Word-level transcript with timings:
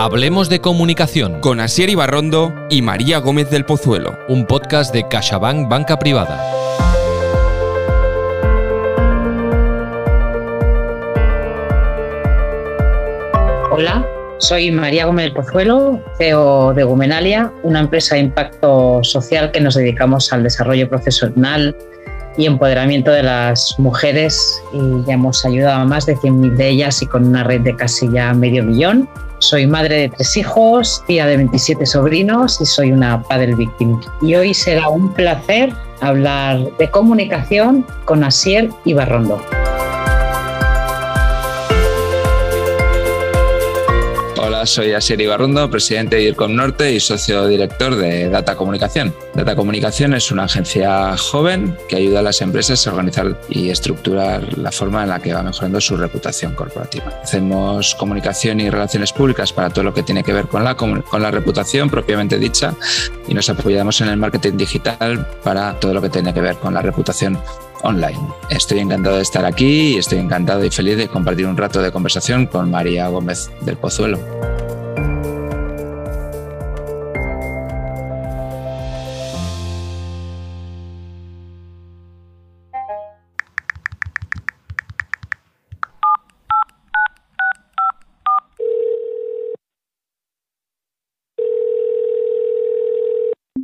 Hablemos 0.00 0.48
de 0.48 0.60
comunicación 0.60 1.40
con 1.40 1.58
Asier 1.58 1.90
Ibarrondo 1.90 2.54
y 2.70 2.82
María 2.82 3.18
Gómez 3.18 3.50
del 3.50 3.64
Pozuelo. 3.64 4.16
un 4.28 4.46
podcast 4.46 4.94
de 4.94 5.08
CaixaBank 5.08 5.68
Banca 5.68 5.98
Privada. 5.98 6.40
Hola, 13.72 14.06
soy 14.38 14.70
María 14.70 15.06
Gómez 15.06 15.24
del 15.24 15.32
Pozuelo, 15.34 16.00
CEO 16.16 16.74
de 16.74 16.84
Gumenalia, 16.84 17.52
una 17.64 17.80
empresa 17.80 18.14
de 18.14 18.20
impacto 18.20 19.00
social 19.02 19.50
que 19.50 19.60
nos 19.60 19.74
dedicamos 19.74 20.32
al 20.32 20.44
desarrollo 20.44 20.88
profesional 20.88 21.76
y 22.36 22.46
empoderamiento 22.46 23.10
de 23.10 23.24
las 23.24 23.74
mujeres 23.80 24.62
y 24.72 25.04
ya 25.08 25.14
hemos 25.14 25.44
ayudado 25.44 25.80
a 25.80 25.84
más 25.84 26.06
de 26.06 26.14
100.000 26.14 26.54
de 26.54 26.68
ellas 26.68 27.02
y 27.02 27.06
con 27.06 27.26
una 27.26 27.42
red 27.42 27.62
de 27.62 27.74
casi 27.74 28.08
ya 28.12 28.32
medio 28.32 28.62
millón. 28.62 29.08
Soy 29.40 29.66
madre 29.66 29.96
de 29.96 30.08
tres 30.08 30.36
hijos, 30.36 31.02
tía 31.06 31.26
de 31.26 31.36
27 31.36 31.86
sobrinos 31.86 32.60
y 32.60 32.66
soy 32.66 32.90
una 32.92 33.22
padre 33.22 33.54
victim. 33.54 34.00
Y 34.20 34.34
hoy 34.34 34.52
será 34.52 34.88
un 34.88 35.12
placer 35.14 35.72
hablar 36.00 36.58
de 36.78 36.90
comunicación 36.90 37.86
con 38.04 38.24
Asier 38.24 38.70
Ibarrondo. 38.84 39.40
Soy 44.68 44.92
Asier 44.92 45.20
Ibarrondo, 45.20 45.70
presidente 45.70 46.16
de 46.16 46.24
IRCOM 46.24 46.54
Norte 46.54 46.92
y 46.92 47.00
socio 47.00 47.46
director 47.46 47.96
de 47.96 48.28
Data 48.28 48.54
Comunicación. 48.54 49.14
Data 49.34 49.56
Comunicación 49.56 50.14
es 50.14 50.30
una 50.30 50.44
agencia 50.44 51.16
joven 51.16 51.76
que 51.88 51.96
ayuda 51.96 52.20
a 52.20 52.22
las 52.22 52.42
empresas 52.42 52.86
a 52.86 52.90
organizar 52.90 53.40
y 53.48 53.70
estructurar 53.70 54.58
la 54.58 54.70
forma 54.70 55.02
en 55.02 55.08
la 55.08 55.20
que 55.20 55.32
va 55.32 55.42
mejorando 55.42 55.80
su 55.80 55.96
reputación 55.96 56.54
corporativa. 56.54 57.06
Hacemos 57.22 57.94
comunicación 57.94 58.60
y 58.60 58.68
relaciones 58.68 59.12
públicas 59.12 59.52
para 59.52 59.70
todo 59.70 59.84
lo 59.84 59.94
que 59.94 60.02
tiene 60.02 60.22
que 60.22 60.32
ver 60.32 60.46
con 60.46 60.62
la, 60.62 60.76
con 60.76 61.22
la 61.22 61.30
reputación 61.30 61.88
propiamente 61.88 62.38
dicha 62.38 62.74
y 63.26 63.34
nos 63.34 63.48
apoyamos 63.48 64.00
en 64.02 64.08
el 64.08 64.18
marketing 64.18 64.56
digital 64.58 65.26
para 65.42 65.80
todo 65.80 65.94
lo 65.94 66.02
que 66.02 66.10
tiene 66.10 66.34
que 66.34 66.40
ver 66.40 66.56
con 66.56 66.74
la 66.74 66.82
reputación 66.82 67.38
online. 67.82 68.18
Estoy 68.50 68.80
encantado 68.80 69.16
de 69.16 69.22
estar 69.22 69.44
aquí 69.44 69.94
y 69.94 69.98
estoy 69.98 70.18
encantado 70.18 70.64
y 70.64 70.70
feliz 70.70 70.96
de 70.96 71.08
compartir 71.08 71.46
un 71.46 71.56
rato 71.56 71.80
de 71.80 71.92
conversación 71.92 72.46
con 72.46 72.70
María 72.70 73.08
Gómez 73.08 73.50
del 73.62 73.76
Pozuelo. 73.76 74.18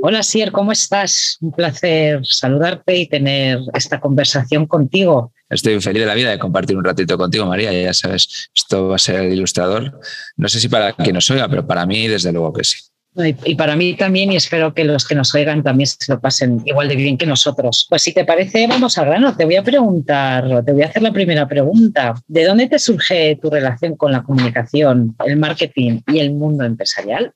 Hola 0.07 0.19
Asier, 0.19 0.53
¿cómo 0.53 0.71
estás? 0.71 1.39
Un 1.41 1.51
placer 1.51 2.21
saludarte 2.25 2.95
y 2.95 3.07
tener 3.07 3.61
esta 3.73 4.01
conversación 4.01 4.67
contigo. 4.67 5.33
Estoy 5.49 5.81
feliz 5.81 6.03
de 6.03 6.07
la 6.07 6.13
vida 6.13 6.31
de 6.31 6.39
compartir 6.39 6.77
un 6.77 6.85
ratito 6.85 7.17
contigo, 7.17 7.47
María. 7.47 7.73
Ya 7.73 7.95
sabes, 7.95 8.51
esto 8.55 8.89
va 8.89 8.97
a 8.97 8.99
ser 8.99 9.23
el 9.23 9.33
ilustrador. 9.33 9.99
No 10.37 10.47
sé 10.51 10.61
si 10.61 10.69
para 10.69 10.93
quien 10.93 11.15
nos 11.15 11.31
oiga, 11.31 11.49
pero 11.49 11.67
para 11.67 11.87
mí, 11.87 12.07
desde 12.07 12.33
luego 12.33 12.53
que 12.53 12.65
sí. 12.65 12.77
Y 13.17 13.55
para 13.55 13.77
mí 13.77 13.95
también, 13.95 14.33
y 14.33 14.37
espero 14.37 14.75
que 14.75 14.85
los 14.85 15.07
que 15.07 15.15
nos 15.15 15.35
oigan 15.35 15.63
también 15.63 15.87
se 15.87 16.13
lo 16.13 16.21
pasen 16.21 16.63
igual 16.65 16.89
de 16.89 16.97
bien 16.97 17.17
que 17.17 17.27
nosotros. 17.27 17.87
Pues 17.89 18.03
si 18.03 18.13
te 18.13 18.25
parece, 18.25 18.67
vamos 18.67 18.99
al 18.99 19.07
grano. 19.07 19.37
Te 19.37 19.45
voy 19.45 19.57
a 19.57 19.63
preguntar, 19.63 20.65
te 20.65 20.73
voy 20.73 20.83
a 20.83 20.87
hacer 20.87 21.03
la 21.03 21.13
primera 21.13 21.47
pregunta. 21.47 22.15
¿De 22.27 22.45
dónde 22.45 22.69
te 22.69 22.79
surge 22.79 23.39
tu 23.41 23.51
relación 23.51 23.97
con 23.97 24.11
la 24.11 24.23
comunicación, 24.23 25.15
el 25.25 25.37
marketing 25.37 26.01
y 26.09 26.19
el 26.19 26.33
mundo 26.33 26.65
empresarial? 26.65 27.33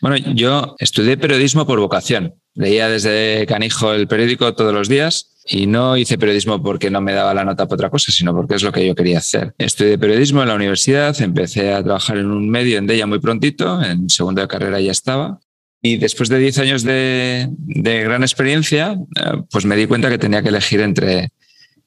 Bueno, 0.00 0.16
yo 0.34 0.76
estudié 0.78 1.18
periodismo 1.18 1.66
por 1.66 1.78
vocación. 1.78 2.34
Leía 2.54 2.88
desde 2.88 3.44
canijo 3.46 3.92
el 3.92 4.08
periódico 4.08 4.54
todos 4.54 4.72
los 4.72 4.88
días 4.88 5.35
y 5.48 5.66
no 5.66 5.96
hice 5.96 6.18
periodismo 6.18 6.62
porque 6.62 6.90
no 6.90 7.00
me 7.00 7.12
daba 7.12 7.32
la 7.32 7.44
nota 7.44 7.66
para 7.66 7.74
otra 7.74 7.90
cosa, 7.90 8.10
sino 8.10 8.34
porque 8.34 8.56
es 8.56 8.62
lo 8.62 8.72
que 8.72 8.86
yo 8.86 8.94
quería 8.94 9.18
hacer. 9.18 9.54
Estudié 9.58 9.98
periodismo 9.98 10.42
en 10.42 10.48
la 10.48 10.54
universidad, 10.54 11.20
empecé 11.20 11.72
a 11.72 11.82
trabajar 11.82 12.18
en 12.18 12.26
un 12.26 12.48
medio 12.48 12.78
en 12.78 12.86
Della 12.86 13.06
muy 13.06 13.20
prontito, 13.20 13.82
en 13.82 14.10
segundo 14.10 14.40
de 14.40 14.48
carrera 14.48 14.80
ya 14.80 14.92
estaba. 14.92 15.38
Y 15.82 15.98
después 15.98 16.28
de 16.28 16.38
10 16.38 16.58
años 16.58 16.82
de, 16.82 17.48
de 17.50 18.02
gran 18.02 18.22
experiencia, 18.22 18.98
eh, 19.16 19.42
pues 19.50 19.64
me 19.66 19.76
di 19.76 19.86
cuenta 19.86 20.08
que 20.08 20.18
tenía 20.18 20.42
que 20.42 20.48
elegir 20.48 20.80
entre, 20.80 21.28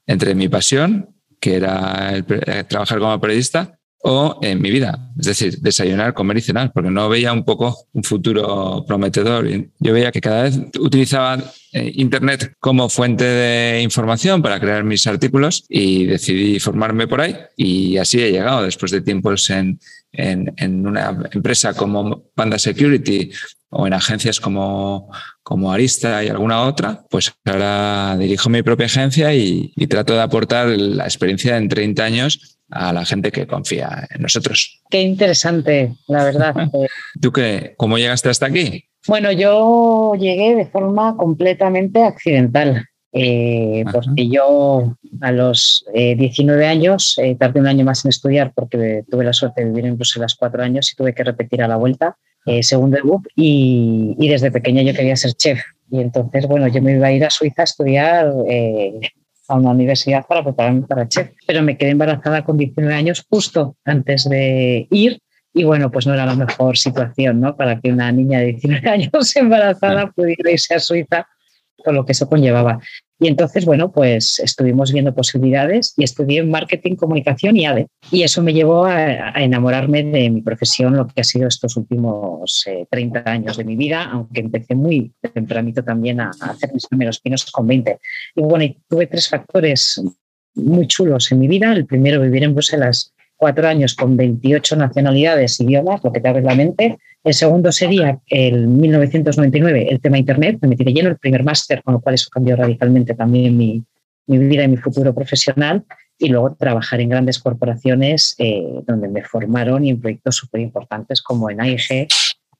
entre 0.06 0.34
mi 0.34 0.48
pasión, 0.48 1.10
que 1.38 1.56
era 1.56 2.16
eh, 2.16 2.64
trabajar 2.68 2.98
como 2.98 3.20
periodista, 3.20 3.79
o 4.02 4.38
en 4.40 4.62
mi 4.62 4.70
vida, 4.70 5.10
es 5.18 5.26
decir, 5.26 5.58
desayunar, 5.60 6.14
comer 6.14 6.38
y 6.38 6.40
cenar, 6.40 6.72
porque 6.72 6.90
no 6.90 7.08
veía 7.10 7.34
un 7.34 7.44
poco 7.44 7.86
un 7.92 8.02
futuro 8.02 8.82
prometedor. 8.86 9.46
Yo 9.78 9.92
veía 9.92 10.10
que 10.10 10.22
cada 10.22 10.44
vez 10.44 10.58
utilizaba 10.78 11.38
eh, 11.72 11.92
Internet 11.96 12.54
como 12.60 12.88
fuente 12.88 13.24
de 13.24 13.82
información 13.82 14.40
para 14.40 14.58
crear 14.58 14.84
mis 14.84 15.06
artículos 15.06 15.64
y 15.68 16.06
decidí 16.06 16.58
formarme 16.60 17.08
por 17.08 17.20
ahí 17.20 17.36
y 17.56 17.98
así 17.98 18.22
he 18.22 18.32
llegado 18.32 18.62
después 18.62 18.90
de 18.90 19.02
tiempos 19.02 19.50
en, 19.50 19.78
en, 20.12 20.52
en 20.56 20.86
una 20.86 21.28
empresa 21.32 21.74
como 21.74 22.24
Panda 22.34 22.58
Security 22.58 23.30
o 23.68 23.86
en 23.86 23.92
agencias 23.92 24.40
como, 24.40 25.12
como 25.42 25.72
Arista 25.72 26.24
y 26.24 26.28
alguna 26.28 26.62
otra, 26.62 27.04
pues 27.08 27.32
ahora 27.44 28.16
dirijo 28.18 28.48
mi 28.48 28.62
propia 28.62 28.86
agencia 28.86 29.34
y, 29.34 29.72
y 29.76 29.86
trato 29.86 30.14
de 30.14 30.22
aportar 30.22 30.68
la 30.68 31.04
experiencia 31.04 31.56
en 31.56 31.68
30 31.68 32.02
años 32.02 32.59
a 32.70 32.92
la 32.92 33.04
gente 33.04 33.30
que 33.30 33.46
confía 33.46 34.06
en 34.10 34.22
nosotros. 34.22 34.80
Qué 34.90 35.02
interesante, 35.02 35.94
la 36.08 36.24
verdad. 36.24 36.54
Eh, 36.72 36.86
¿Tú 37.20 37.32
qué? 37.32 37.74
¿Cómo 37.76 37.98
llegaste 37.98 38.28
hasta 38.28 38.46
aquí? 38.46 38.84
Bueno, 39.06 39.32
yo 39.32 40.14
llegué 40.18 40.54
de 40.54 40.66
forma 40.66 41.16
completamente 41.16 42.02
accidental, 42.04 42.86
eh, 43.12 43.84
porque 43.92 44.28
yo 44.28 44.96
a 45.20 45.32
los 45.32 45.84
eh, 45.94 46.14
19 46.16 46.66
años 46.66 47.18
eh, 47.18 47.34
tardé 47.34 47.60
un 47.60 47.66
año 47.66 47.84
más 47.84 48.04
en 48.04 48.10
estudiar 48.10 48.52
porque 48.54 49.04
tuve 49.10 49.24
la 49.24 49.32
suerte 49.32 49.62
de 49.62 49.70
vivir 49.70 49.86
en 49.86 49.96
Bruselas 49.96 50.36
cuatro 50.38 50.62
años 50.62 50.92
y 50.92 50.96
tuve 50.96 51.14
que 51.14 51.24
repetir 51.24 51.62
a 51.62 51.68
la 51.68 51.76
vuelta 51.76 52.16
eh, 52.46 52.62
segundo 52.62 52.96
de 52.96 53.02
BUP 53.02 53.26
y, 53.36 54.16
y 54.18 54.28
desde 54.28 54.50
pequeña 54.50 54.82
yo 54.82 54.94
quería 54.94 55.16
ser 55.16 55.34
chef. 55.34 55.60
Y 55.90 56.00
entonces, 56.00 56.46
bueno, 56.46 56.68
yo 56.68 56.80
me 56.80 56.92
iba 56.92 57.08
a 57.08 57.12
ir 57.12 57.24
a 57.24 57.30
Suiza 57.30 57.62
a 57.62 57.64
estudiar 57.64 58.32
eh, 58.48 59.00
a 59.50 59.56
una 59.56 59.70
universidad 59.70 60.24
para 60.26 60.44
prepararme 60.44 60.82
para 60.82 61.08
chef, 61.08 61.30
pero 61.46 61.62
me 61.62 61.76
quedé 61.76 61.90
embarazada 61.90 62.44
con 62.44 62.56
19 62.56 62.94
años 62.94 63.26
justo 63.28 63.76
antes 63.84 64.28
de 64.28 64.86
ir 64.90 65.20
y 65.52 65.64
bueno, 65.64 65.90
pues 65.90 66.06
no 66.06 66.14
era 66.14 66.24
la 66.24 66.36
mejor 66.36 66.78
situación, 66.78 67.40
¿no? 67.40 67.56
Para 67.56 67.80
que 67.80 67.90
una 67.90 68.12
niña 68.12 68.38
de 68.38 68.46
19 68.46 68.88
años 68.88 69.36
embarazada 69.36 70.10
pudiera 70.12 70.50
irse 70.50 70.74
a 70.74 70.78
Suiza 70.78 71.26
con 71.84 71.94
lo 71.96 72.04
que 72.04 72.12
eso 72.12 72.28
conllevaba. 72.28 72.78
Y 73.20 73.28
entonces, 73.28 73.66
bueno, 73.66 73.92
pues 73.92 74.40
estuvimos 74.40 74.92
viendo 74.92 75.14
posibilidades 75.14 75.92
y 75.98 76.04
estudié 76.04 76.42
marketing, 76.42 76.96
comunicación 76.96 77.54
y 77.58 77.66
ADE. 77.66 77.86
Y 78.10 78.22
eso 78.22 78.42
me 78.42 78.54
llevó 78.54 78.86
a, 78.86 79.30
enamorarme 79.42 80.02
de 80.02 80.30
mi 80.30 80.40
profesión, 80.40 80.96
lo 80.96 81.06
que 81.06 81.20
ha 81.20 81.24
sido 81.24 81.46
estos 81.46 81.76
últimos 81.76 82.66
eh, 82.66 82.86
30 82.90 83.22
años 83.26 83.58
de 83.58 83.64
mi 83.64 83.76
vida, 83.76 84.04
aunque 84.04 84.40
empecé 84.40 84.74
muy 84.74 85.12
tempranito 85.34 85.84
también 85.84 86.20
a, 86.20 86.30
a 86.40 86.50
hacer 86.52 86.72
mis 86.72 86.86
primeros 86.86 87.20
pinos 87.20 87.44
con 87.50 87.66
20. 87.66 87.98
Y 88.36 88.40
bueno, 88.40 88.74
tuve 88.88 89.06
tres 89.06 89.28
factores 89.28 90.02
muy 90.54 90.86
chulos 90.86 91.30
en 91.30 91.40
mi 91.40 91.48
vida. 91.48 91.72
El 91.72 91.84
primero, 91.84 92.22
vivir 92.22 92.44
en 92.44 92.54
Bruselas 92.54 93.12
cuatro 93.40 93.66
años 93.66 93.94
con 93.94 94.18
28 94.18 94.76
nacionalidades, 94.76 95.58
idiomas, 95.60 96.04
lo 96.04 96.12
que 96.12 96.20
te 96.20 96.28
abre 96.28 96.42
la 96.42 96.54
mente. 96.54 96.98
El 97.24 97.32
segundo 97.32 97.72
sería 97.72 98.20
el 98.26 98.68
1999, 98.68 99.88
el 99.90 99.98
tema 99.98 100.18
Internet. 100.18 100.58
Me 100.60 100.68
metí 100.68 100.84
de 100.84 100.92
lleno 100.92 101.08
el 101.08 101.16
primer 101.16 101.42
máster, 101.42 101.82
con 101.82 101.94
lo 101.94 102.00
cual 102.00 102.16
eso 102.16 102.28
cambió 102.30 102.54
radicalmente 102.54 103.14
también 103.14 103.56
mi, 103.56 103.82
mi 104.26 104.36
vida 104.36 104.64
y 104.64 104.68
mi 104.68 104.76
futuro 104.76 105.14
profesional. 105.14 105.84
Y 106.18 106.28
luego 106.28 106.54
trabajar 106.54 107.00
en 107.00 107.08
grandes 107.08 107.38
corporaciones 107.38 108.34
eh, 108.36 108.82
donde 108.86 109.08
me 109.08 109.22
formaron 109.22 109.86
y 109.86 109.90
en 109.90 110.02
proyectos 110.02 110.36
súper 110.36 110.60
importantes 110.60 111.22
como 111.22 111.48
en 111.48 111.62
AIG, 111.62 111.88
que 111.88 112.08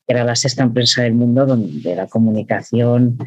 era 0.09 0.25
la 0.25 0.35
sexta 0.35 0.63
empresa 0.63 1.03
del 1.03 1.13
mundo 1.13 1.45
donde 1.45 1.95
la 1.95 2.07
comunicación 2.07 3.19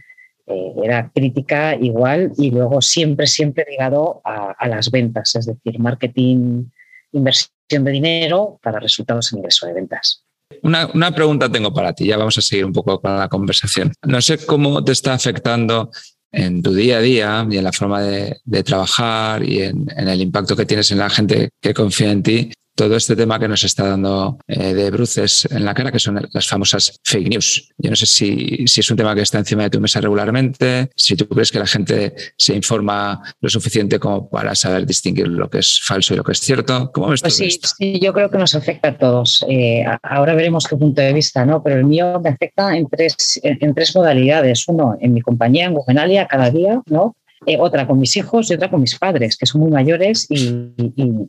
eh, 0.47 0.73
era 0.83 1.11
crítica 1.13 1.75
igual 1.75 2.31
y 2.35 2.49
luego 2.49 2.81
siempre, 2.81 3.27
siempre 3.27 3.67
ligado 3.69 4.21
a, 4.25 4.55
a 4.57 4.67
las 4.67 4.89
ventas, 4.89 5.35
es 5.35 5.45
decir, 5.45 5.79
marketing, 5.79 6.63
inversión 7.13 7.51
de 7.83 7.91
dinero 7.91 8.59
para 8.61 8.79
resultados 8.79 9.31
en 9.31 9.39
ingreso 9.39 9.65
de 9.65 9.73
ventas. 9.73 10.23
Una, 10.61 10.87
una, 10.93 11.13
pregunta 11.13 11.49
tengo 11.49 11.73
para 11.73 11.93
ti, 11.93 12.05
ya 12.05 12.17
vamos 12.17 12.37
a 12.37 12.41
seguir 12.41 12.65
un 12.65 12.73
poco 12.73 13.01
con 13.01 13.17
la 13.17 13.27
conversación. 13.27 13.91
No 14.03 14.21
sé 14.21 14.45
cómo 14.45 14.83
te 14.83 14.91
está 14.91 15.13
afectando 15.13 15.89
en 16.33 16.61
tu 16.63 16.73
día 16.73 16.97
a 16.97 17.01
día 17.01 17.47
y 17.49 17.57
en 17.57 17.63
la 17.63 17.71
forma 17.71 18.01
de, 18.01 18.63
trabajar 18.63 19.43
y 19.43 19.61
en, 19.61 19.87
el 19.95 20.21
impacto 20.21 20.55
que 20.55 20.65
tienes 20.65 20.91
en 20.91 20.97
la 20.97 21.09
gente 21.09 21.51
que 21.61 21.73
confía 21.73 22.11
en 22.11 22.23
ti 22.23 22.51
todo 22.75 22.95
este 22.95 23.15
tema 23.15 23.39
que 23.39 23.47
nos 23.47 23.63
está 23.63 23.87
dando 23.87 24.39
eh, 24.47 24.73
de 24.73 24.91
bruces 24.91 25.47
en 25.51 25.65
la 25.65 25.73
cara, 25.73 25.91
que 25.91 25.99
son 25.99 26.27
las 26.31 26.47
famosas 26.47 26.99
fake 27.03 27.29
news. 27.29 27.69
Yo 27.77 27.89
no 27.89 27.95
sé 27.95 28.05
si, 28.05 28.67
si, 28.67 28.81
es 28.81 28.91
un 28.91 28.97
tema 28.97 29.13
que 29.15 29.21
está 29.21 29.39
encima 29.39 29.63
de 29.63 29.69
tu 29.69 29.79
mesa 29.79 30.01
regularmente, 30.01 30.89
si 30.95 31.15
tú 31.15 31.27
crees 31.27 31.51
que 31.51 31.59
la 31.59 31.67
gente 31.67 32.13
se 32.37 32.55
informa 32.55 33.21
lo 33.41 33.49
suficiente 33.49 33.99
como 33.99 34.29
para 34.29 34.55
saber 34.55 34.85
distinguir 34.85 35.27
lo 35.27 35.49
que 35.49 35.59
es 35.59 35.79
falso 35.81 36.13
y 36.13 36.17
lo 36.17 36.23
que 36.23 36.31
es 36.31 36.39
cierto. 36.39 36.91
¿Cómo 36.93 37.09
ves 37.09 37.21
pues 37.21 37.37
todo 37.37 37.45
sí, 37.45 37.53
esto? 37.53 37.69
sí, 37.77 37.99
yo 37.99 38.13
creo 38.13 38.29
que 38.29 38.37
nos 38.37 38.55
afecta 38.55 38.89
a 38.89 38.97
todos. 38.97 39.45
Eh, 39.47 39.85
ahora 40.01 40.33
veremos 40.33 40.65
tu 40.65 40.77
punto 40.77 41.01
de 41.01 41.13
vista, 41.13 41.45
¿no? 41.45 41.61
Pero 41.63 41.77
el 41.77 41.85
mío 41.85 42.19
me 42.21 42.29
afecta 42.29 42.75
en 42.75 42.87
tres, 42.89 43.39
en, 43.43 43.57
en 43.61 43.73
tres 43.73 43.95
modalidades. 43.95 44.67
Uno, 44.67 44.97
en 44.99 45.13
mi 45.13 45.21
compañía, 45.21 45.65
en 45.65 45.73
Gugenalia, 45.73 46.27
cada 46.27 46.49
día, 46.49 46.81
¿no? 46.87 47.15
Eh, 47.45 47.57
otra 47.59 47.87
con 47.87 47.99
mis 47.99 48.15
hijos 48.15 48.49
y 48.49 48.53
otra 48.53 48.69
con 48.69 48.81
mis 48.81 48.97
padres, 48.97 49.37
que 49.37 49.45
son 49.45 49.61
muy 49.61 49.71
mayores 49.71 50.27
y, 50.29 50.73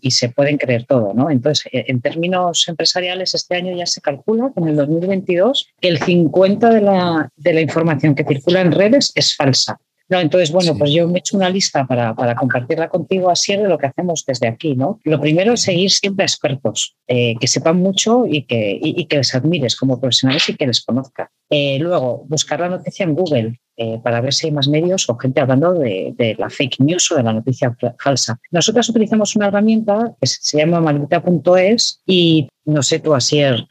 y, 0.01 0.11
se 0.11 0.29
pueden 0.29 0.59
creer 0.59 0.85
todo. 0.85 1.13
¿no? 1.15 1.31
Entonces, 1.31 1.67
eh, 1.73 1.87
en 1.89 2.01
términos 2.01 2.67
empresariales, 2.69 3.35
este 3.35 3.57
año 3.57 3.77
ya 3.77 3.87
se 3.87 4.01
calcula 4.01 4.53
que 4.55 4.61
en 4.61 4.69
el 4.69 4.77
2022 4.77 5.69
que 5.81 5.89
el 5.89 5.99
50% 5.99 6.73
de 6.73 6.81
la, 6.81 7.29
de 7.37 7.53
la 7.53 7.61
información 7.61 8.15
que 8.15 8.25
circula 8.25 8.61
en 8.61 8.73
redes 8.73 9.13
es 9.15 9.35
falsa. 9.35 9.79
No, 10.09 10.21
entonces, 10.21 10.53
bueno, 10.53 10.73
sí. 10.73 10.79
pues 10.79 10.93
yo 10.93 11.09
me 11.09 11.15
he 11.15 11.19
hecho 11.21 11.37
una 11.37 11.49
lista 11.49 11.87
para, 11.87 12.15
para, 12.15 12.35
compartirla 12.35 12.89
contigo 12.89 13.31
así 13.31 13.57
de 13.57 13.69
lo 13.69 13.79
que 13.79 13.87
hacemos 13.87 14.25
desde 14.27 14.49
aquí, 14.49 14.75
¿no? 14.75 15.01
Lo 15.05 15.21
primero 15.21 15.55
es 15.55 15.63
seguir 15.63 15.91
siempre 15.91 16.25
a 16.25 16.27
expertos, 16.27 16.97
eh, 17.07 17.37
que 17.41 17.47
sepan 17.47 17.79
mucho 17.79 18.27
y 18.27 18.43
que, 18.43 18.73
y, 18.73 19.01
y, 19.01 19.07
que 19.07 19.17
les 19.17 19.35
admires 19.35 19.77
como 19.77 19.99
profesionales 19.99 20.49
y 20.49 20.57
que 20.57 20.67
les 20.67 20.85
conozcan. 20.85 21.29
Eh, 21.49 21.79
luego, 21.81 22.25
buscar 22.29 22.61
la 22.61 22.69
noticia 22.69 23.05
en 23.05 23.15
Google, 23.15 23.61
eh, 23.77 23.99
para 24.05 24.21
ver 24.21 24.33
si 24.33 24.47
hay 24.47 24.53
más 24.53 24.69
medios 24.69 25.09
o 25.09 25.17
gente 25.17 25.41
hablando 25.41 25.73
de, 25.73 26.15
de, 26.17 26.37
la 26.39 26.49
fake 26.49 26.79
news 26.79 27.11
o 27.11 27.17
de 27.17 27.25
la 27.25 27.33
noticia 27.33 27.77
falsa. 27.99 28.39
Nosotros 28.53 28.89
utilizamos 28.89 29.35
una 29.35 29.49
herramienta 29.49 30.15
que 30.21 30.29
se 30.29 30.59
llama 30.59 30.81
maldita.es 30.81 32.01
y 32.07 32.47
no 32.67 32.83
sé 32.85 33.01
tú, 33.01 33.15
Asier, 33.15 33.67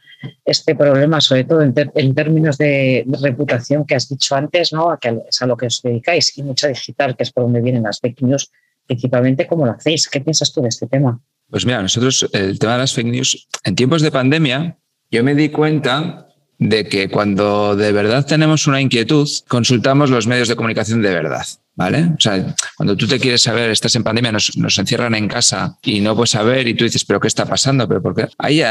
este 0.45 0.75
problema, 0.75 1.21
sobre 1.21 1.43
todo 1.43 1.61
en, 1.61 1.73
en, 1.75 2.15
términos 2.15 2.57
de 2.57 3.05
reputación 3.21 3.85
que 3.85 3.95
has 3.95 4.09
dicho 4.09 4.35
antes, 4.35 4.73
¿no? 4.73 4.91
A 4.91 4.99
que 4.99 5.19
es 5.29 5.41
a 5.41 5.45
lo 5.45 5.57
que 5.57 5.67
os 5.67 5.81
dedicáis 5.81 6.37
y 6.37 6.43
mucha 6.43 6.67
digital, 6.67 7.15
que 7.15 7.23
es 7.23 7.31
por 7.31 7.43
donde 7.43 7.61
vienen 7.61 7.83
las 7.83 7.99
fake 7.99 8.21
news, 8.21 8.51
principalmente, 8.85 9.47
¿cómo 9.47 9.65
lo 9.65 9.71
hacéis? 9.71 10.07
¿Qué 10.07 10.21
piensas 10.21 10.53
tú 10.53 10.61
de 10.61 10.69
este 10.69 10.87
tema? 10.87 11.19
Pues 11.49 11.65
mira, 11.65 11.81
nosotros 11.81 12.27
el 12.33 12.57
tema 12.57 12.73
de 12.73 12.79
las 12.79 12.93
fake 12.93 13.07
news, 13.07 13.47
en 13.63 13.75
tiempos 13.75 14.01
de 14.01 14.11
pandemia, 14.11 14.77
yo 15.11 15.23
me 15.23 15.35
di 15.35 15.49
cuenta 15.49 16.27
de 16.57 16.85
que 16.85 17.09
cuando 17.09 17.75
de 17.75 17.91
verdad 17.91 18.25
tenemos 18.25 18.67
una 18.67 18.81
inquietud, 18.81 19.29
consultamos 19.47 20.09
los 20.09 20.27
medios 20.27 20.47
de 20.47 20.55
comunicación 20.55 21.01
de 21.01 21.13
verdad. 21.13 21.45
¿Vale? 21.75 22.11
O 22.15 22.19
sea, 22.19 22.55
cuando 22.77 22.95
tú 22.95 23.07
te 23.07 23.19
quieres 23.19 23.41
saber, 23.41 23.71
estás 23.71 23.95
en 23.95 24.03
pandemia, 24.03 24.31
nos, 24.31 24.55
nos 24.57 24.77
encierran 24.77 25.15
en 25.15 25.27
casa 25.27 25.75
y 25.81 26.01
no 26.01 26.15
puedes 26.15 26.29
saber 26.29 26.67
y 26.67 26.75
tú 26.75 26.83
dices, 26.83 27.03
¿pero 27.03 27.19
qué 27.19 27.27
está 27.27 27.45
pasando? 27.45 27.87
¿Pero 27.87 28.01
por 28.01 28.15
qué? 28.15 28.27
Ahí, 28.37 28.61